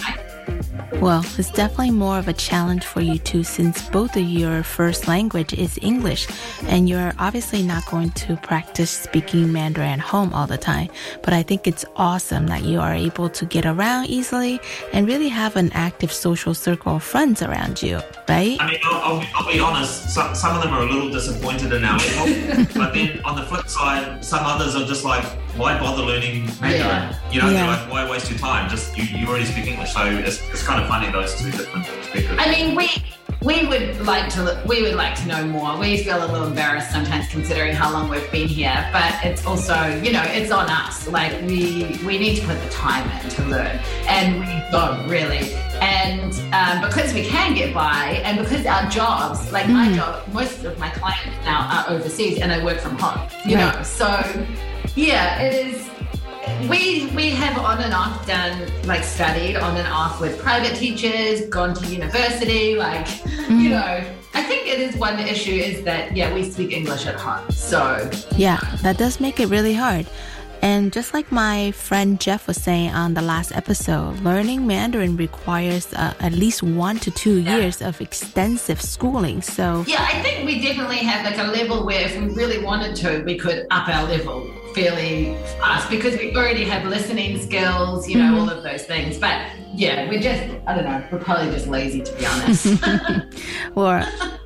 [0.94, 5.08] Well, it's definitely more of a challenge for you too, since both of your first
[5.08, 6.26] language is English,
[6.64, 10.90] and you're obviously not going to practice speaking Mandarin at home all the time.
[11.22, 14.60] But I think it's awesome that you are able to get around easily
[14.92, 18.58] and really have an active social circle of friends around you, right?
[18.60, 21.10] I mean, I'll, I'll, be- I'll be honest, some, some of them are a little
[21.10, 22.66] disappointed in our level.
[22.74, 25.24] but then on the flip side, some others are just like,
[25.56, 26.78] why bother learning Mandarin?
[26.78, 27.30] Yeah.
[27.32, 27.52] You know, Yeah.
[27.54, 28.68] they're like, why waste your time?
[28.68, 29.92] Just you, you already speak English.
[29.92, 32.28] So it's, it's kind of funny, those two different perspectives.
[32.38, 32.88] I mean, we
[33.42, 35.78] we would like to we would like to know more.
[35.78, 39.74] We feel a little embarrassed sometimes considering how long we've been here, but it's also
[40.02, 41.08] you know it's on us.
[41.08, 45.54] Like we we need to put the time in to learn, and we don't really.
[45.82, 50.62] And um, because we can get by, and because our jobs, like my job, most
[50.64, 53.26] of my clients now are overseas, and I work from home.
[53.46, 53.74] You Right.
[53.76, 54.06] know, so
[54.96, 55.88] yeah, it is
[56.68, 61.46] we we have on and off done like studied on and off with private teachers
[61.48, 63.70] gone to university like you mm.
[63.70, 64.04] know.
[64.32, 68.10] I think it is one issue is that yeah we speak english at home so.
[68.36, 70.06] Yeah, that does make it really hard.
[70.62, 75.92] And just like my friend Jeff was saying on the last episode, learning Mandarin requires
[75.94, 79.42] uh, at least one to two years of extensive schooling.
[79.42, 82.94] So, yeah i think we definitely have like a level where if we really wanted
[82.96, 88.18] to we could up our level fairly fast because we already have listening skills you
[88.18, 91.66] know all of those things but yeah we're just i don't know we're probably just
[91.66, 92.82] lazy to be honest
[93.74, 94.04] or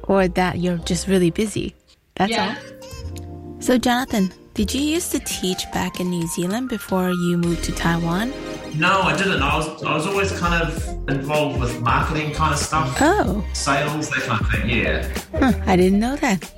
[0.08, 1.74] or that you're just really busy.
[2.16, 3.60] That's yeah all.
[3.60, 7.72] So, Jonathan, did you used to teach back in New Zealand before you moved to
[7.72, 8.32] Taiwan?
[8.76, 9.42] No, I didn't.
[9.42, 14.11] I was I was always kind of involved with marketing kind of stuff, Oh, sales,
[14.11, 14.70] that kind of thing.
[14.70, 15.09] Yeah.
[15.38, 16.50] huh, I didn't know that.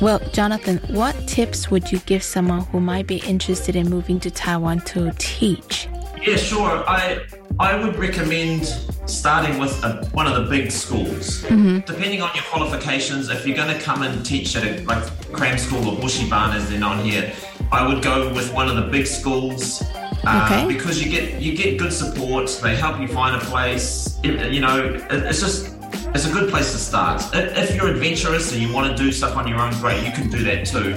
[0.00, 4.30] Well, Jonathan, what tips would you give someone who might be interested in moving to
[4.30, 5.88] Taiwan to teach?
[6.26, 6.84] Yeah, sure.
[6.88, 7.20] I
[7.60, 8.66] I would recommend
[9.06, 11.42] starting with a, one of the big schools.
[11.42, 15.58] Depending on your qualifications, if you're going to come and teach at a like cram
[15.58, 17.32] school or bushiban as they're known here,
[17.70, 19.82] I would go with one of the big schools.
[19.82, 20.66] Uh, Okay.
[20.66, 22.48] Because you get you get good support.
[22.62, 24.18] They help you find a place.
[24.22, 25.73] It- you know, it- it's just
[26.14, 27.22] it's a good place to start.
[27.34, 30.30] If you're adventurous and you want to do stuff on your own, great, you can
[30.30, 30.94] do that too.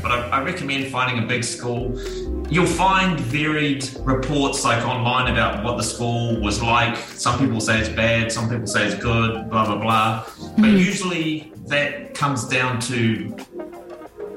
[0.00, 2.00] But I, I recommend finding a big school.
[2.48, 6.96] You'll find varied reports like online about what the school was like.
[6.96, 10.26] Some people say it's bad, some people say it's good, blah blah blah.
[10.56, 13.36] But usually that comes down to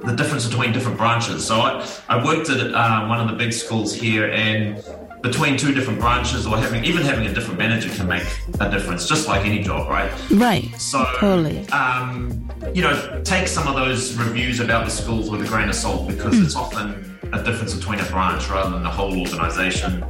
[0.04, 1.46] the difference between different branches.
[1.46, 4.84] So I, I worked at uh, one of the big schools here, and
[5.24, 8.24] between two different branches, or having even having a different manager can make
[8.60, 10.12] a difference, just like any job, right?
[10.30, 10.70] Right.
[10.80, 11.68] So, Totally.
[11.70, 15.76] um, you know, take some of those reviews about the schools with a grain of
[15.76, 20.06] salt because it's often a difference between a branch rather than the whole organization.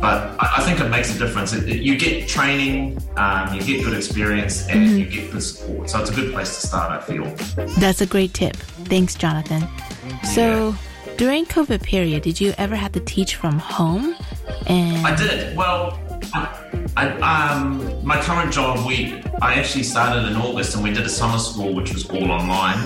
[0.00, 1.52] But I, think it makes a difference.
[1.52, 5.90] It, it- you get training, um, you get good experience, and you get good support.
[5.90, 7.24] So it's a good place to start, I feel.
[7.78, 8.56] That's a great tip.
[8.86, 9.66] Thanks, Jonathan.
[10.34, 10.74] So,
[11.16, 14.14] during COVID period, did you ever have to teach from home?
[14.66, 15.56] And I did.
[15.56, 15.98] Well,
[16.32, 16.48] I,
[16.96, 21.08] I, um, my current job, we I actually started in August and we did a
[21.08, 22.78] summer school, which was all online.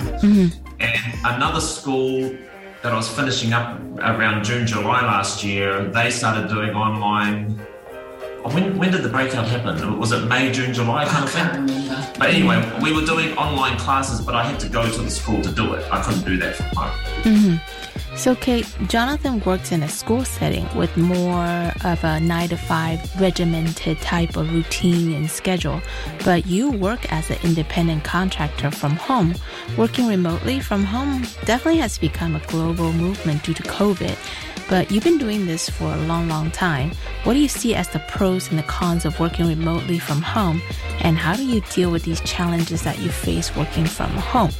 [0.79, 2.35] And another school
[2.81, 7.59] that I was finishing up around June, July last year, they started doing online.
[8.43, 9.99] When, when did the breakout happen?
[9.99, 11.67] Was it May, June, July kind of thing?
[12.17, 15.41] But anyway, we were doing online classes, but I had to go to the school
[15.41, 15.85] to do it.
[15.91, 17.61] I couldn't do that from home.
[18.19, 22.99] So, Kate, Jonathan works in a school setting with more of a nine to five
[23.19, 25.81] regimented type of routine and schedule,
[26.25, 29.35] but you work as an independent contractor from home.
[29.77, 34.17] Working remotely from home definitely has become a global movement due to COVID,
[34.67, 36.91] but you've been doing this for a long, long time.
[37.23, 40.61] What do you see as the pros and the cons of working remotely from home,
[40.99, 44.51] and how do you deal with these challenges that you face working from home?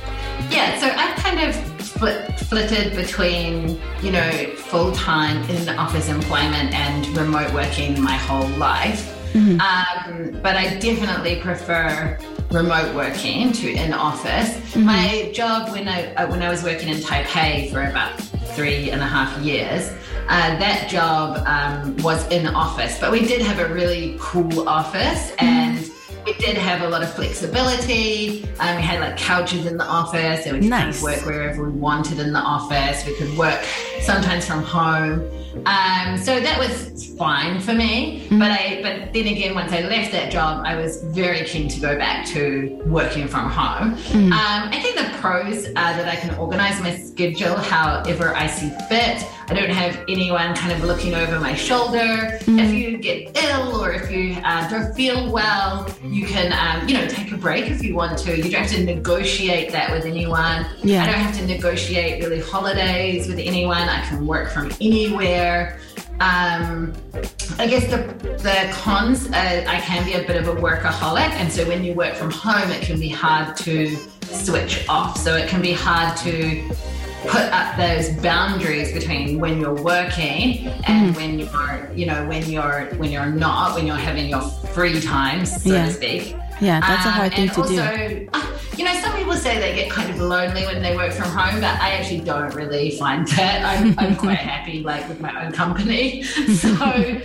[0.50, 1.69] Yeah, so I've kind of
[2.00, 8.48] split, flitted between, you know, full time in office employment and remote working my whole
[8.58, 9.16] life.
[9.60, 12.18] Um, but I definitely prefer
[12.52, 14.76] remote working to in office.
[14.78, 18.18] My job when I uh, when I was working in Taipei for about
[18.56, 19.92] three and a half years,
[20.30, 25.34] uh, that job um, was in office, but we did have a really cool office
[25.38, 25.79] and.
[26.30, 28.44] We did have a lot of flexibility.
[28.60, 31.64] Um, we had like couches in the office, and we could kind of work wherever
[31.64, 33.04] we wanted in the office.
[33.04, 33.64] We could work
[34.02, 35.28] sometimes from home.
[35.66, 38.28] Um, so that was fine for me.
[38.30, 41.80] But I, but then again, once I left that job, I was very keen to
[41.80, 43.94] go back to working from home.
[44.32, 48.70] Um, I think the pros are that I can organize my schedule however I see
[48.88, 49.26] fit.
[49.50, 52.38] I don't have anyone kind of looking over my shoulder.
[52.46, 56.94] If you get ill or if you uh, don't feel well, you can, um, you
[56.94, 58.38] know, take a break if you want to.
[58.38, 60.68] You don't have to negotiate that with anyone.
[60.84, 61.02] Yeah.
[61.02, 63.90] I don't have to negotiate really holidays with anyone.
[63.90, 65.80] I can work from anywhere.
[66.20, 66.94] Um,
[67.58, 67.98] I guess the
[68.44, 71.94] the cons, uh, I can be a bit of a workaholic, and so when you
[71.94, 75.18] work from home, it can be hard to switch off.
[75.18, 76.70] So it can be hard to
[77.28, 82.86] put up those boundaries between when you're working and when you're, you know, when you're
[82.98, 84.42] when you're not, when you're having your
[84.74, 85.86] free times, so Yeah.
[85.86, 86.36] to speak.
[86.62, 87.62] Yeah, that's a hard Um, thing to do.
[87.62, 88.42] also, uh,
[88.76, 91.62] you know, some people say they get kind of lonely when they work from home,
[91.62, 93.64] but I actually don't really find that.
[93.64, 96.24] I'm, I'm quite happy, like with my own company.
[96.60, 97.18] So,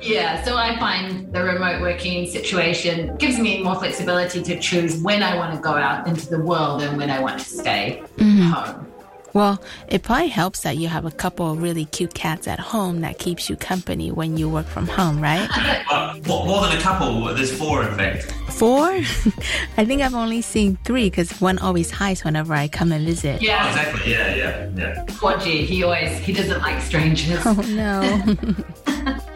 [0.00, 5.22] yeah, so I find the remote working situation gives me more flexibility to choose when
[5.22, 8.50] I want to go out into the world and when I want to stay Mhm.
[8.50, 8.86] home.
[9.34, 13.02] Well, it probably helps that you have a couple of really cute cats at home
[13.02, 15.48] that keeps you company when you work from home, right?
[15.90, 17.24] Uh, more, more than a couple.
[17.34, 18.32] There's four, in fact.
[18.52, 18.88] Four?
[19.76, 23.42] I think I've only seen three because one always hides whenever I come and visit.
[23.42, 23.68] Yeah.
[23.68, 24.12] Exactly.
[24.12, 25.04] Yeah, yeah, yeah.
[25.06, 27.40] Quadgy, he always he doesn't like strangers.
[27.44, 29.16] Oh no.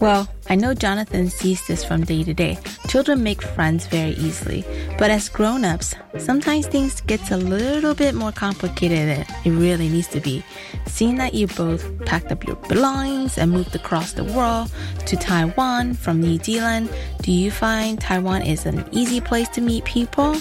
[0.00, 2.58] well, I know Jonathan sees this from day to day.
[2.88, 4.64] Children make friends very easily,
[4.96, 10.08] but as grown-ups, sometimes things gets a little bit more complicated than it really needs
[10.08, 10.44] to be.
[10.86, 14.70] Seeing that you both packed up your belongings and moved across the world
[15.06, 16.90] to Taiwan from New Zealand,
[17.22, 20.36] do you find Taiwan is an easy place to meet people?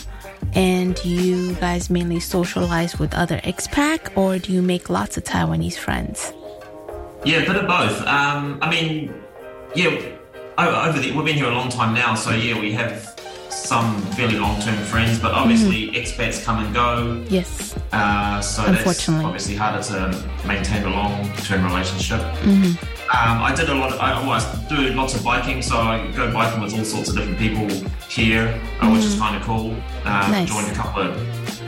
[0.54, 5.24] And do you guys mainly socialize with other expat or do you make lots of
[5.24, 6.32] Taiwanese friends?
[7.26, 8.02] Yeah, a bit of both.
[8.08, 9.14] Um, I mean,
[9.76, 10.16] yeah,
[10.58, 13.14] over the, we've been here a long time now, so yeah, we have
[13.50, 17.24] some fairly long-term friends, but obviously expats come and go.
[17.30, 17.76] Yes.
[17.92, 19.26] Uh, so that's Unfortunately.
[19.26, 22.20] obviously harder to maintain a long-term relationship.
[22.44, 22.78] Mhm.
[23.10, 23.94] Um, I did a lot.
[23.94, 27.16] Of, I always do lots of biking, so I go biking with all sorts of
[27.16, 27.68] different people
[28.10, 29.20] here, uh, which is Mhm.
[29.20, 29.72] kind of cool.
[30.06, 30.50] Um, Nice.
[30.50, 31.16] Joined a couple of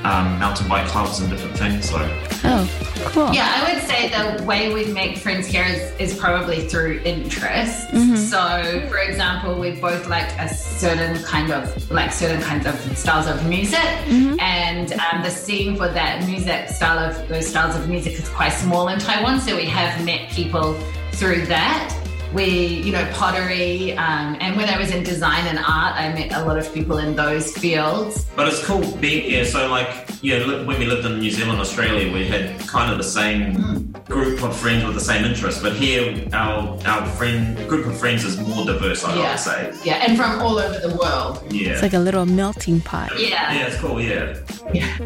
[0.04, 1.90] um, mountain bike clubs and different things.
[1.90, 1.98] So
[2.46, 2.70] Oh,
[3.12, 3.34] cool.
[3.34, 7.86] Yeah, I would say the way we make friends here is, is probably through interests.
[7.92, 8.16] Mhm.
[8.18, 13.28] So, for example, we both like a certain kind of like certain kinds of styles
[13.28, 14.42] of music, Mhm.
[14.42, 18.54] and um, the scene for that music style of those styles of music is quite
[18.54, 19.42] small in Taiwan.
[19.42, 20.78] So we have met people
[21.12, 21.94] through that.
[22.34, 22.46] We,
[22.86, 26.46] you know, pottery, um, and when I was in design and art, I met a
[26.46, 28.26] lot of people in those fields.
[28.36, 29.46] But it's cool being here.
[29.46, 29.90] So, like,
[30.22, 33.92] yeah, li- when we lived in New Zealand, Australia, we had kind of the same
[34.08, 35.62] group of friends with the same interests.
[35.62, 39.04] But here, our our friend group of friends is more diverse.
[39.04, 39.32] I Yeah.
[39.32, 39.74] would say.
[39.84, 41.42] Yeah, and from all over the world.
[41.52, 41.72] Yeah.
[41.72, 43.10] It's like a little melting pot.
[43.20, 43.54] Yeah.
[43.54, 44.00] Yeah, it's cool.
[44.02, 44.36] Yeah.
[44.74, 44.98] Yeah.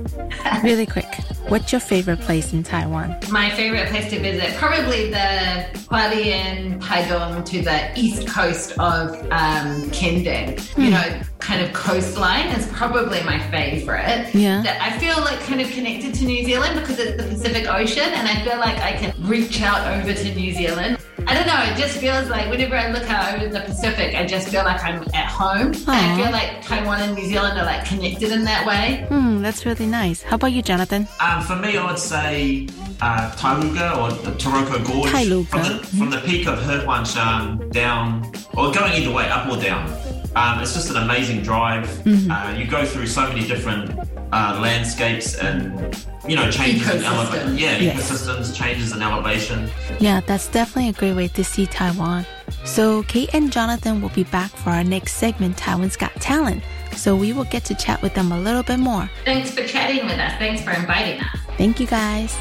[0.64, 1.14] Really quick,
[1.50, 3.18] what's your favorite place in Taiwan?
[3.30, 6.82] My favorite place to visit, probably the Hualien
[7.14, 10.60] Taidong to the east coast of um, Kenting.
[10.78, 14.34] You know, kind of coastline is probably my favorite.
[14.34, 14.62] Yeah.
[14.64, 18.04] That I feel like kind of connected to New Zealand because it's the Pacific Ocean,
[18.04, 20.98] and I feel like I can reach out over to New Zealand.
[21.28, 21.62] I don't know.
[21.72, 24.84] It just feels like whenever I look out over the Pacific, I just feel like
[24.84, 25.72] I'm at home.
[25.88, 29.06] I feel like Taiwan and New Zealand are like connected in that way.
[29.10, 30.22] Hmm, that's really nice.
[30.22, 31.08] How about you, Jonathan?
[31.20, 32.68] Um, for me, I would say
[33.02, 35.12] uh, Tailuga or the Taroko Gorge.
[35.12, 35.48] Tailuga.
[35.50, 39.90] From the, from the peak of Hehuanshan down, or going either way, up or down.
[40.36, 41.86] Um, it's just an amazing drive.
[42.06, 42.30] Mhm.
[42.32, 43.92] Uh, you go through so many different
[44.34, 45.62] uh, landscapes and
[46.28, 47.58] you know changes in elevation.
[47.58, 48.10] Yeah, Yes.
[48.10, 49.70] ecosystems, changes in elevation.
[50.00, 52.26] Yeah, that's definitely a great way to see Taiwan.
[52.66, 56.64] So, Kate and Jonathan will be back for our next segment, Taiwan's Got Talent.
[56.96, 59.10] So, we will get to chat with them a little bit more.
[59.26, 60.34] Thanks for chatting with us.
[60.40, 61.38] Thanks for inviting us.
[61.58, 62.36] Thank you guys.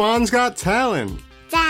[0.00, 1.10] Taiwan's Got Talent.
[1.50, 1.60] 赞，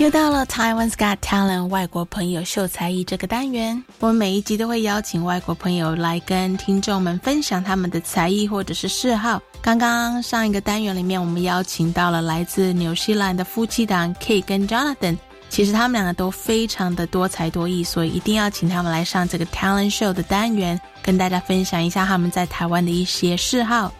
[0.00, 9.40] 又到了 Taiwan's Got Talent 外国朋友秀才艺这个单元，我们每一集都会邀请外国朋友来跟听众们分享他们的才艺或者是嗜好。
[9.62, 15.16] 刚刚上一个单元里面，我们邀请到了来自纽西兰的夫妻档 Kate 跟 Jonathan。
[15.48, 23.91] 其实他们两个都非常的多才多艺，所以一定要请他们来上这个 talent show 的单元，跟大家分享一下他们在台湾的一些嗜好。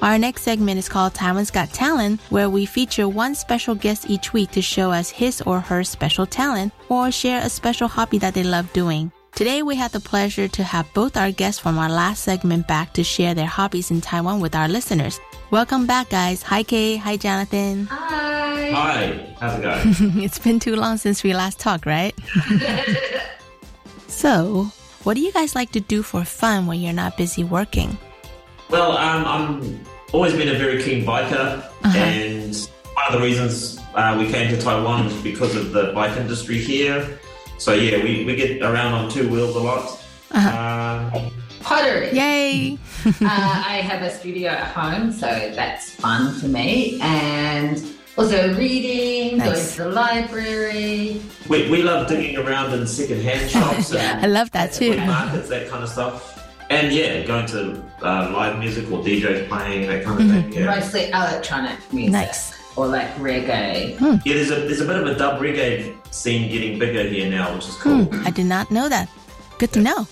[0.00, 4.32] Our next segment is called Taiwan's Got Talent, where we feature one special guest each
[4.32, 8.32] week to show us his or her special talent or share a special hobby that
[8.32, 9.12] they love doing.
[9.34, 12.94] Today, we had the pleasure to have both our guests from our last segment back
[12.94, 15.20] to share their hobbies in Taiwan with our listeners.
[15.50, 16.42] Welcome back, guys.
[16.42, 16.96] Hi, Kay.
[16.96, 17.86] Hi, Jonathan.
[17.86, 18.70] Hi.
[18.70, 20.22] Hi, how's it going?
[20.22, 22.14] it's been too long since we last talked, right?
[24.08, 24.70] so,
[25.05, 27.97] what do you guys like to do for fun when you're not busy working?
[28.69, 29.79] Well, um, I'm
[30.11, 31.97] always been a very keen biker, Uh-huh.
[31.97, 32.53] and
[32.93, 36.57] one of the reasons uh, we came to Taiwan was because of the bike industry
[36.57, 37.19] here.
[37.57, 40.01] So yeah, we, we get around on two wheels a lot.
[40.33, 41.31] Um,
[41.61, 42.11] Pottery.
[42.11, 42.77] Yay!
[43.05, 46.99] uh, I have a studio at home, so that's fun for me.
[47.01, 47.77] And
[48.17, 49.47] also reading, Nice.
[49.47, 51.21] going to the library.
[51.49, 54.93] we, we love digging around in second-hand shops and I love that too.
[54.93, 56.31] flea markets, that kind of stuff.
[56.69, 60.51] And yeah, going to uh, live music or DJs playing that kind of thing.
[60.53, 60.65] Yeah.
[60.65, 62.11] Mostly electronic music.
[62.13, 62.53] Nice.
[62.75, 63.99] Or like reggae.
[64.25, 67.53] Yeah, there's a there's a bit of a dub reggae scene getting bigger here now,
[67.53, 68.05] which is cool.
[68.05, 69.07] Hmm, I did not know that.
[69.59, 70.07] Good to know.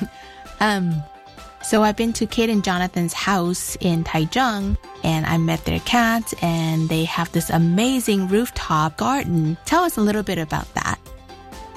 [0.60, 1.02] um,
[1.68, 6.32] so I've been to Kate and Jonathan's house in Taichung and I met their cats
[6.40, 9.58] and they have this amazing rooftop garden.
[9.66, 10.97] Tell us a little bit about that.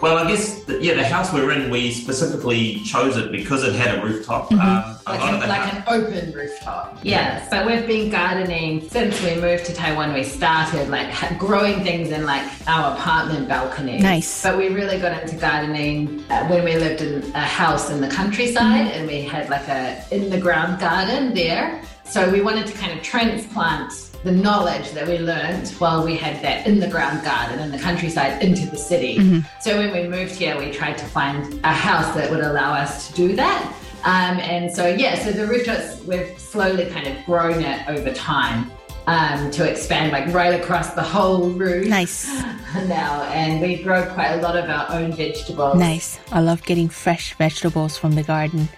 [0.02, 3.76] Well, I guess the, yeah, the house we're in, we specifically chose it because it
[3.76, 4.50] had a rooftop.
[4.50, 4.60] Mm-hmm.
[4.60, 6.98] Um, a Like, lot an, of like an open rooftop.
[7.04, 10.14] Yeah, but we've been gardening since we moved to Taiwan.
[10.14, 14.00] We started like growing things in like our apartment balcony.
[14.00, 14.42] Nice.
[14.42, 18.10] But we really got into gardening uh, when we lived in a house in the
[18.10, 21.80] countryside and we had like a in the ground garden there.
[22.06, 26.42] So we wanted to kind of transplant the knowledge that we learned while we had
[26.44, 29.18] that in the ground garden in the countryside into the city.
[29.18, 29.46] Mhm.
[29.62, 33.08] So when we moved here, we tried to find a house that would allow us
[33.08, 33.74] to do that.
[34.04, 38.72] Um, and so, yeah, so the rooftops, we've slowly kind of grown it over time
[39.08, 41.88] um, to expand like right across the whole roof.
[41.88, 42.30] Nice.
[42.88, 45.78] Now, and we grow quite a lot of our own vegetables.
[45.78, 46.20] Nice.
[46.32, 48.70] I love getting fresh vegetables from the garden.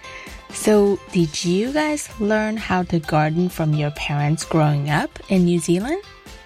[0.54, 5.58] So, did you guys learn how to garden from your parents growing up in New
[5.58, 6.02] Zealand?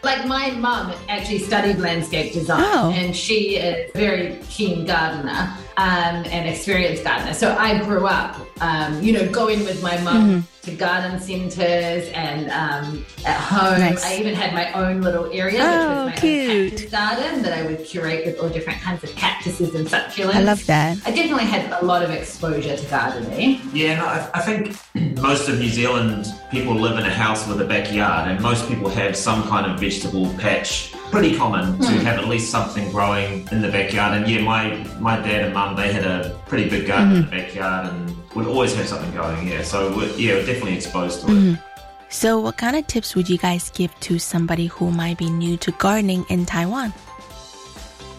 [0.08, 2.90] Like my mum actually studied landscape design, Oh.
[2.94, 7.34] and she is a very keen gardener um, and experienced gardener.
[7.34, 10.42] So I grew up, um, you know, going with my mum Mhm.
[10.62, 13.78] to garden centers and um, at home.
[13.80, 14.04] Nice.
[14.04, 16.50] I even had my own little area, Oh, which was my cute.
[16.50, 20.34] own cactus garden that I would curate with all different kinds of cactuses and succulents.
[20.34, 20.96] I love that.
[21.06, 23.60] I definitely had a lot of exposure to gardening.
[23.74, 24.74] Yeah, no, I, I think
[25.20, 28.88] most of New Zealand people live in a house with a backyard, and most people
[28.88, 29.97] have some kind of vegetable
[30.38, 30.92] patch.
[31.10, 32.04] Pretty common to Hmm.
[32.04, 34.12] have at least something growing in the backyard.
[34.16, 37.30] And yeah, my my dad and mum they had a pretty big garden in the
[37.30, 39.48] backyard, and would always have something going.
[39.48, 41.34] Yeah, so we're, yeah, we're definitely exposed to it.
[41.34, 41.62] Mhm.
[42.10, 45.56] So, what kind of tips would you guys give to somebody who might be new
[45.58, 46.92] to gardening in Taiwan?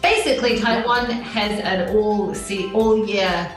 [0.01, 3.51] Basically, Taiwan has an all see all year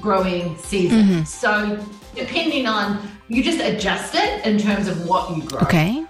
[0.00, 1.04] growing season.
[1.08, 1.26] Mhm.
[1.26, 1.78] So
[2.14, 2.98] depending on
[3.28, 5.60] you just adjust it in terms of what you grow.
[5.60, 6.04] Okay.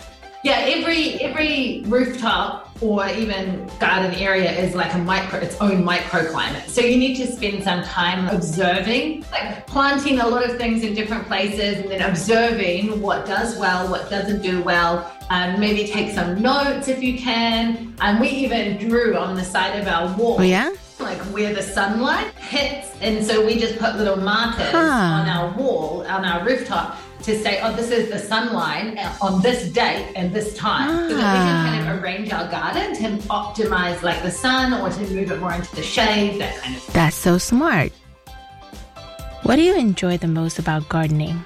[0.44, 6.68] Yeah, every every rooftop or even garden area is like a micro, its own microclimate.
[6.68, 10.94] So you need to spend some time observing, like planting a lot of things in
[10.94, 15.12] different places and then observing what does well, what doesn't do well.
[15.30, 17.94] Um, maybe take some notes if you can.
[18.00, 20.36] And we even drew on the side of our wall.
[20.38, 20.72] Oh, yeah?
[21.00, 22.92] Like where the sunlight hits.
[23.00, 24.78] And so we just put little markers Huh.
[24.78, 29.42] on our wall, on our rooftop to say, oh, this is the sun line on
[29.42, 30.88] this date and this time.
[31.10, 31.92] So that we can kind Ah.
[31.94, 35.74] of arrange our garden to optimize like the sun or to move it more into
[35.76, 36.92] the shade, that kind of thing.
[36.94, 37.92] That's so smart.
[39.42, 41.44] What do you enjoy the most about gardening?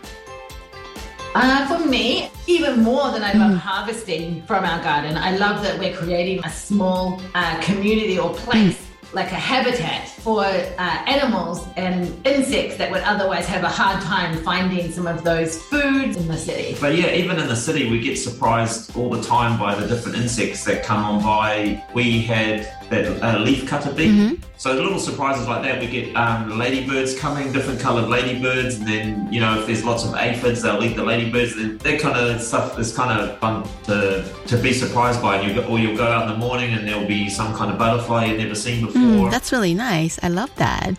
[1.35, 5.79] Uh, for me, even more than I love harvesting from our garden, I love that
[5.79, 8.79] we're creating a small uh, community or place,
[9.13, 14.37] like a habitat for uh, animals and insects that would otherwise have a hard time
[14.43, 16.77] finding some of those foods in the city.
[16.81, 20.17] But yeah, even in the city, we get surprised all the time by the different
[20.17, 21.85] insects that come on by.
[21.95, 24.09] We had that uh, leaf cutter bee.
[24.09, 24.43] Mm-hmm.
[24.57, 25.81] So little surprises like that.
[25.81, 30.05] We get um, ladybirds coming, different coloured ladybirds, and then you know if there's lots
[30.05, 31.55] of aphids, they'll eat the ladybirds.
[31.55, 35.37] And that kind of stuff is kind of fun to to be surprised by.
[35.37, 37.79] And you or you'll go out in the morning and there'll be some kind of
[37.79, 39.01] butterfly you've never seen before.
[39.01, 40.19] Mm, that's really nice.
[40.23, 40.95] I love that.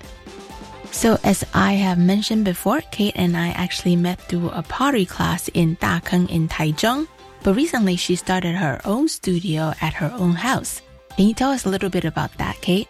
[0.91, 5.47] So, as I have mentioned before, Kate and I actually met through a pottery class
[5.49, 7.07] in Dakeng in Taichung.
[7.41, 10.81] But recently, she started her own studio at her own house.
[11.15, 12.87] Can you tell us a little bit about that, Kate?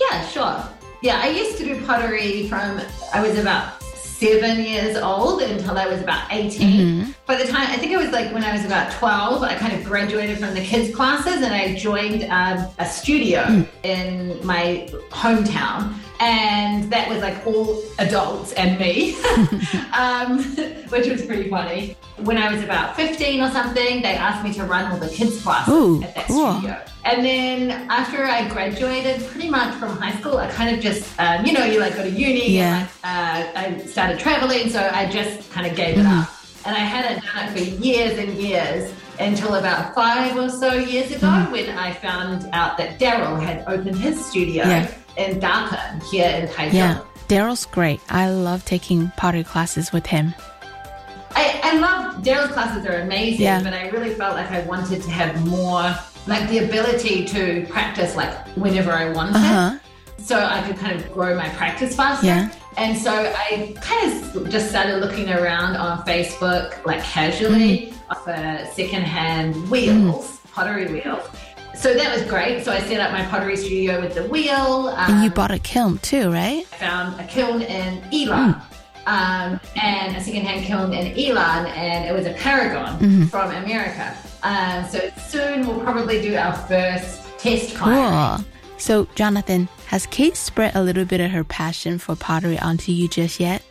[0.00, 0.64] Yeah, sure.
[1.02, 2.80] Yeah, I used to do pottery from
[3.14, 7.14] I was about seven years old until I was about 18.
[7.26, 9.72] By the time, I think it was like when I was about 12, I kind
[9.72, 15.94] of graduated from the kids' classes and I joined um, a studio in my hometown.
[16.18, 19.14] And that was like all adults and me,
[19.96, 20.42] um,
[20.88, 21.96] which was pretty funny.
[22.16, 25.40] When I was about 15 or something, they asked me to run all the kids'
[25.40, 26.58] classes Ooh, at that cool.
[26.58, 26.82] studio.
[27.10, 31.46] And then after I graduated, pretty much from high school, I kind of just, um,
[31.46, 32.50] you know, you like go to uni.
[32.50, 32.86] Yeah.
[33.02, 36.20] And, uh, I started traveling, so I just kind of gave it Mm-hmm.
[36.20, 36.28] up.
[36.66, 41.10] And I hadn't done it for years and years until about five or so years
[41.12, 44.90] ago when I found out that Daryl had opened his studio Yeah.
[45.16, 46.74] in Dakeng here in Taichung.
[46.74, 46.98] Yeah,
[47.28, 48.00] Daryl's great.
[48.10, 50.34] I love taking pottery classes with him.
[51.34, 53.62] I, I love Daryl's classes are amazing, Yeah.
[53.62, 55.94] but I really felt like I wanted to have more,
[56.28, 59.36] like the ability to practice like whenever I wanted.
[59.36, 59.78] Uh huh.
[60.18, 62.26] so I could kind of grow my practice faster.
[62.26, 62.50] Yeah.
[62.76, 68.24] And so I kind of just started looking around on Facebook, like casually, Mm-hmm.
[68.24, 71.24] for secondhand wheels, pottery wheels.
[71.74, 72.64] So that was great.
[72.64, 74.88] So I set up my pottery studio with the wheel.
[74.96, 76.64] Um, And you bought a kiln too, right?
[76.72, 78.60] I found a kiln in Yilan.
[79.06, 83.30] Um, and a secondhand kiln in Yilan, and it was a Paragon Mhm.
[83.30, 84.14] from America.
[84.42, 87.74] Um, so soon we'll probably do our first test.
[87.76, 88.38] Cool.
[88.76, 93.08] So, Jonathan, has Kate spread a little bit of her passion for pottery onto you
[93.08, 93.62] just yet?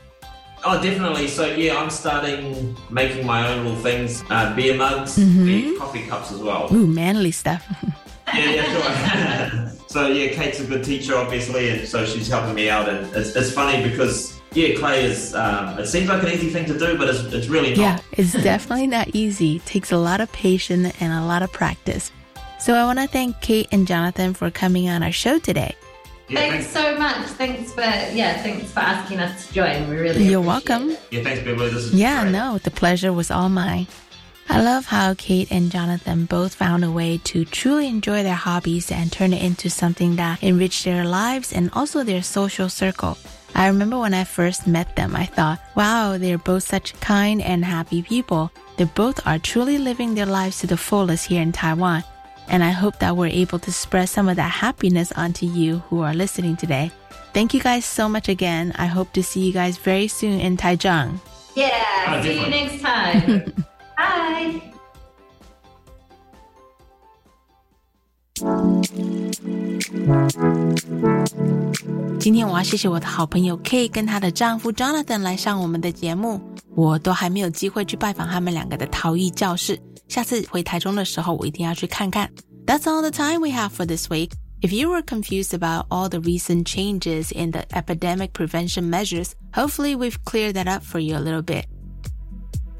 [0.66, 1.28] Oh, definitely.
[1.30, 5.46] So yeah, I'm starting making my own little things, uh, beer mugs, Mhm.
[5.46, 6.68] beer coffee cups as well.
[6.74, 7.66] Ooh, manly stuff.
[8.34, 9.72] Yeah, yeah, sure.
[9.88, 12.90] so yeah, Kate's a good teacher, obviously, and so she's helping me out.
[12.90, 15.34] And it's, it's funny because yeah, clay is.
[15.36, 17.78] Um, it seems like an easy thing to do, but it's, it's really not.
[17.78, 19.60] Yeah, it's definitely not easy.
[19.60, 22.12] takes a lot of patience and a lot of practice.
[22.60, 25.76] So I want to thank Kate and Jonathan for coming on our show today.
[26.30, 27.26] Thanks so much.
[27.28, 29.88] Thanks for yeah, thanks for asking us to join.
[29.90, 30.90] We really You're welcome.
[30.90, 31.00] it.
[31.12, 31.70] Yeah, thanks, Beverly.
[31.70, 32.34] This is Yeah, great.
[32.34, 33.88] no, the pleasure was all mine.
[34.50, 38.92] I love how Kate and Jonathan both found a way to truly enjoy their hobbies
[38.92, 43.18] and turn it into something that enriched their lives and also their social circle.
[43.58, 47.66] I remember when I first met them, I thought, wow, they're both such kind and
[47.66, 48.52] happy people.
[48.78, 52.04] They both are truly living their lives to the fullest here in Taiwan.
[52.50, 56.02] And I hope that we're able to spread some of that happiness onto you who
[56.02, 56.92] are listening today.
[57.34, 58.74] Thank you guys so much again.
[58.78, 61.20] I hope to see you guys very soon in Taichung.
[61.56, 63.54] Yeah, Oh, see you next time.
[63.98, 64.62] Bye.
[72.19, 76.41] 今天我要谢谢我的好朋友 Kate 跟她的丈夫 Jonathan 来上我们的节目，
[76.75, 79.81] 我都还没有机会去拜访他们两个的陶艺教室。
[80.09, 82.31] 下次回台中的时候，我一定要去看看。
[82.67, 84.31] That's all the time we have for this week.
[84.61, 89.97] If you were confused about all the recent changes in the epidemic prevention measures, hopefully
[89.97, 91.67] we've cleared that up for you a little bit.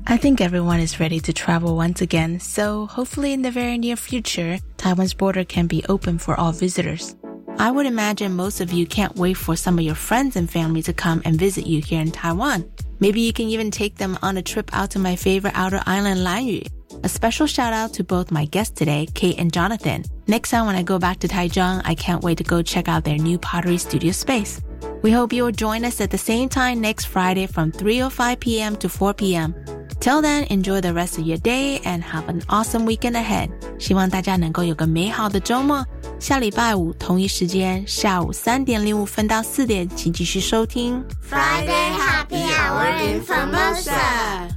[0.10, 3.98] I think everyone is ready to travel once again, so hopefully in the very near
[3.98, 7.18] future, Taiwan's border can be open for all visitors.
[7.60, 10.82] I would imagine most of you can't wait for some of your friends and family
[10.84, 12.72] to come and visit you here in Taiwan.
[13.02, 16.22] Maybe you can even take them on a trip out to my favorite outer island,
[16.22, 16.66] Lanyu.
[17.04, 20.06] A special shout out to both my guests today, Kate and Jonathan.
[20.26, 23.04] Next time when I go back to Taichung, I can't wait to go check out
[23.04, 24.62] their new pottery studio space.
[25.02, 28.78] We hope you will join us at the same time next Friday from 3:05 p.m.
[28.78, 29.54] to 4 p.m.
[30.01, 33.51] Till then, enjoy the rest of your day and have an awesome weekend ahead.
[33.79, 35.85] 希望大家能够有个美好的周末。
[36.19, 44.49] 下礼拜五同一时间，下午三点零五分到四点，请继续收听 Friday Happy Hour in Formosa。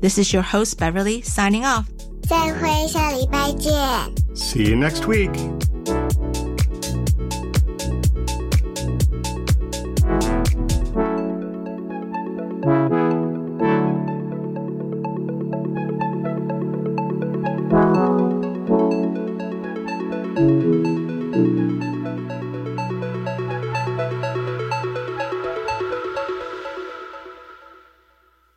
[0.00, 1.84] This is your host Beverly signing off.
[2.28, 3.72] 再会，下礼拜见。
[4.34, 5.32] See you next week.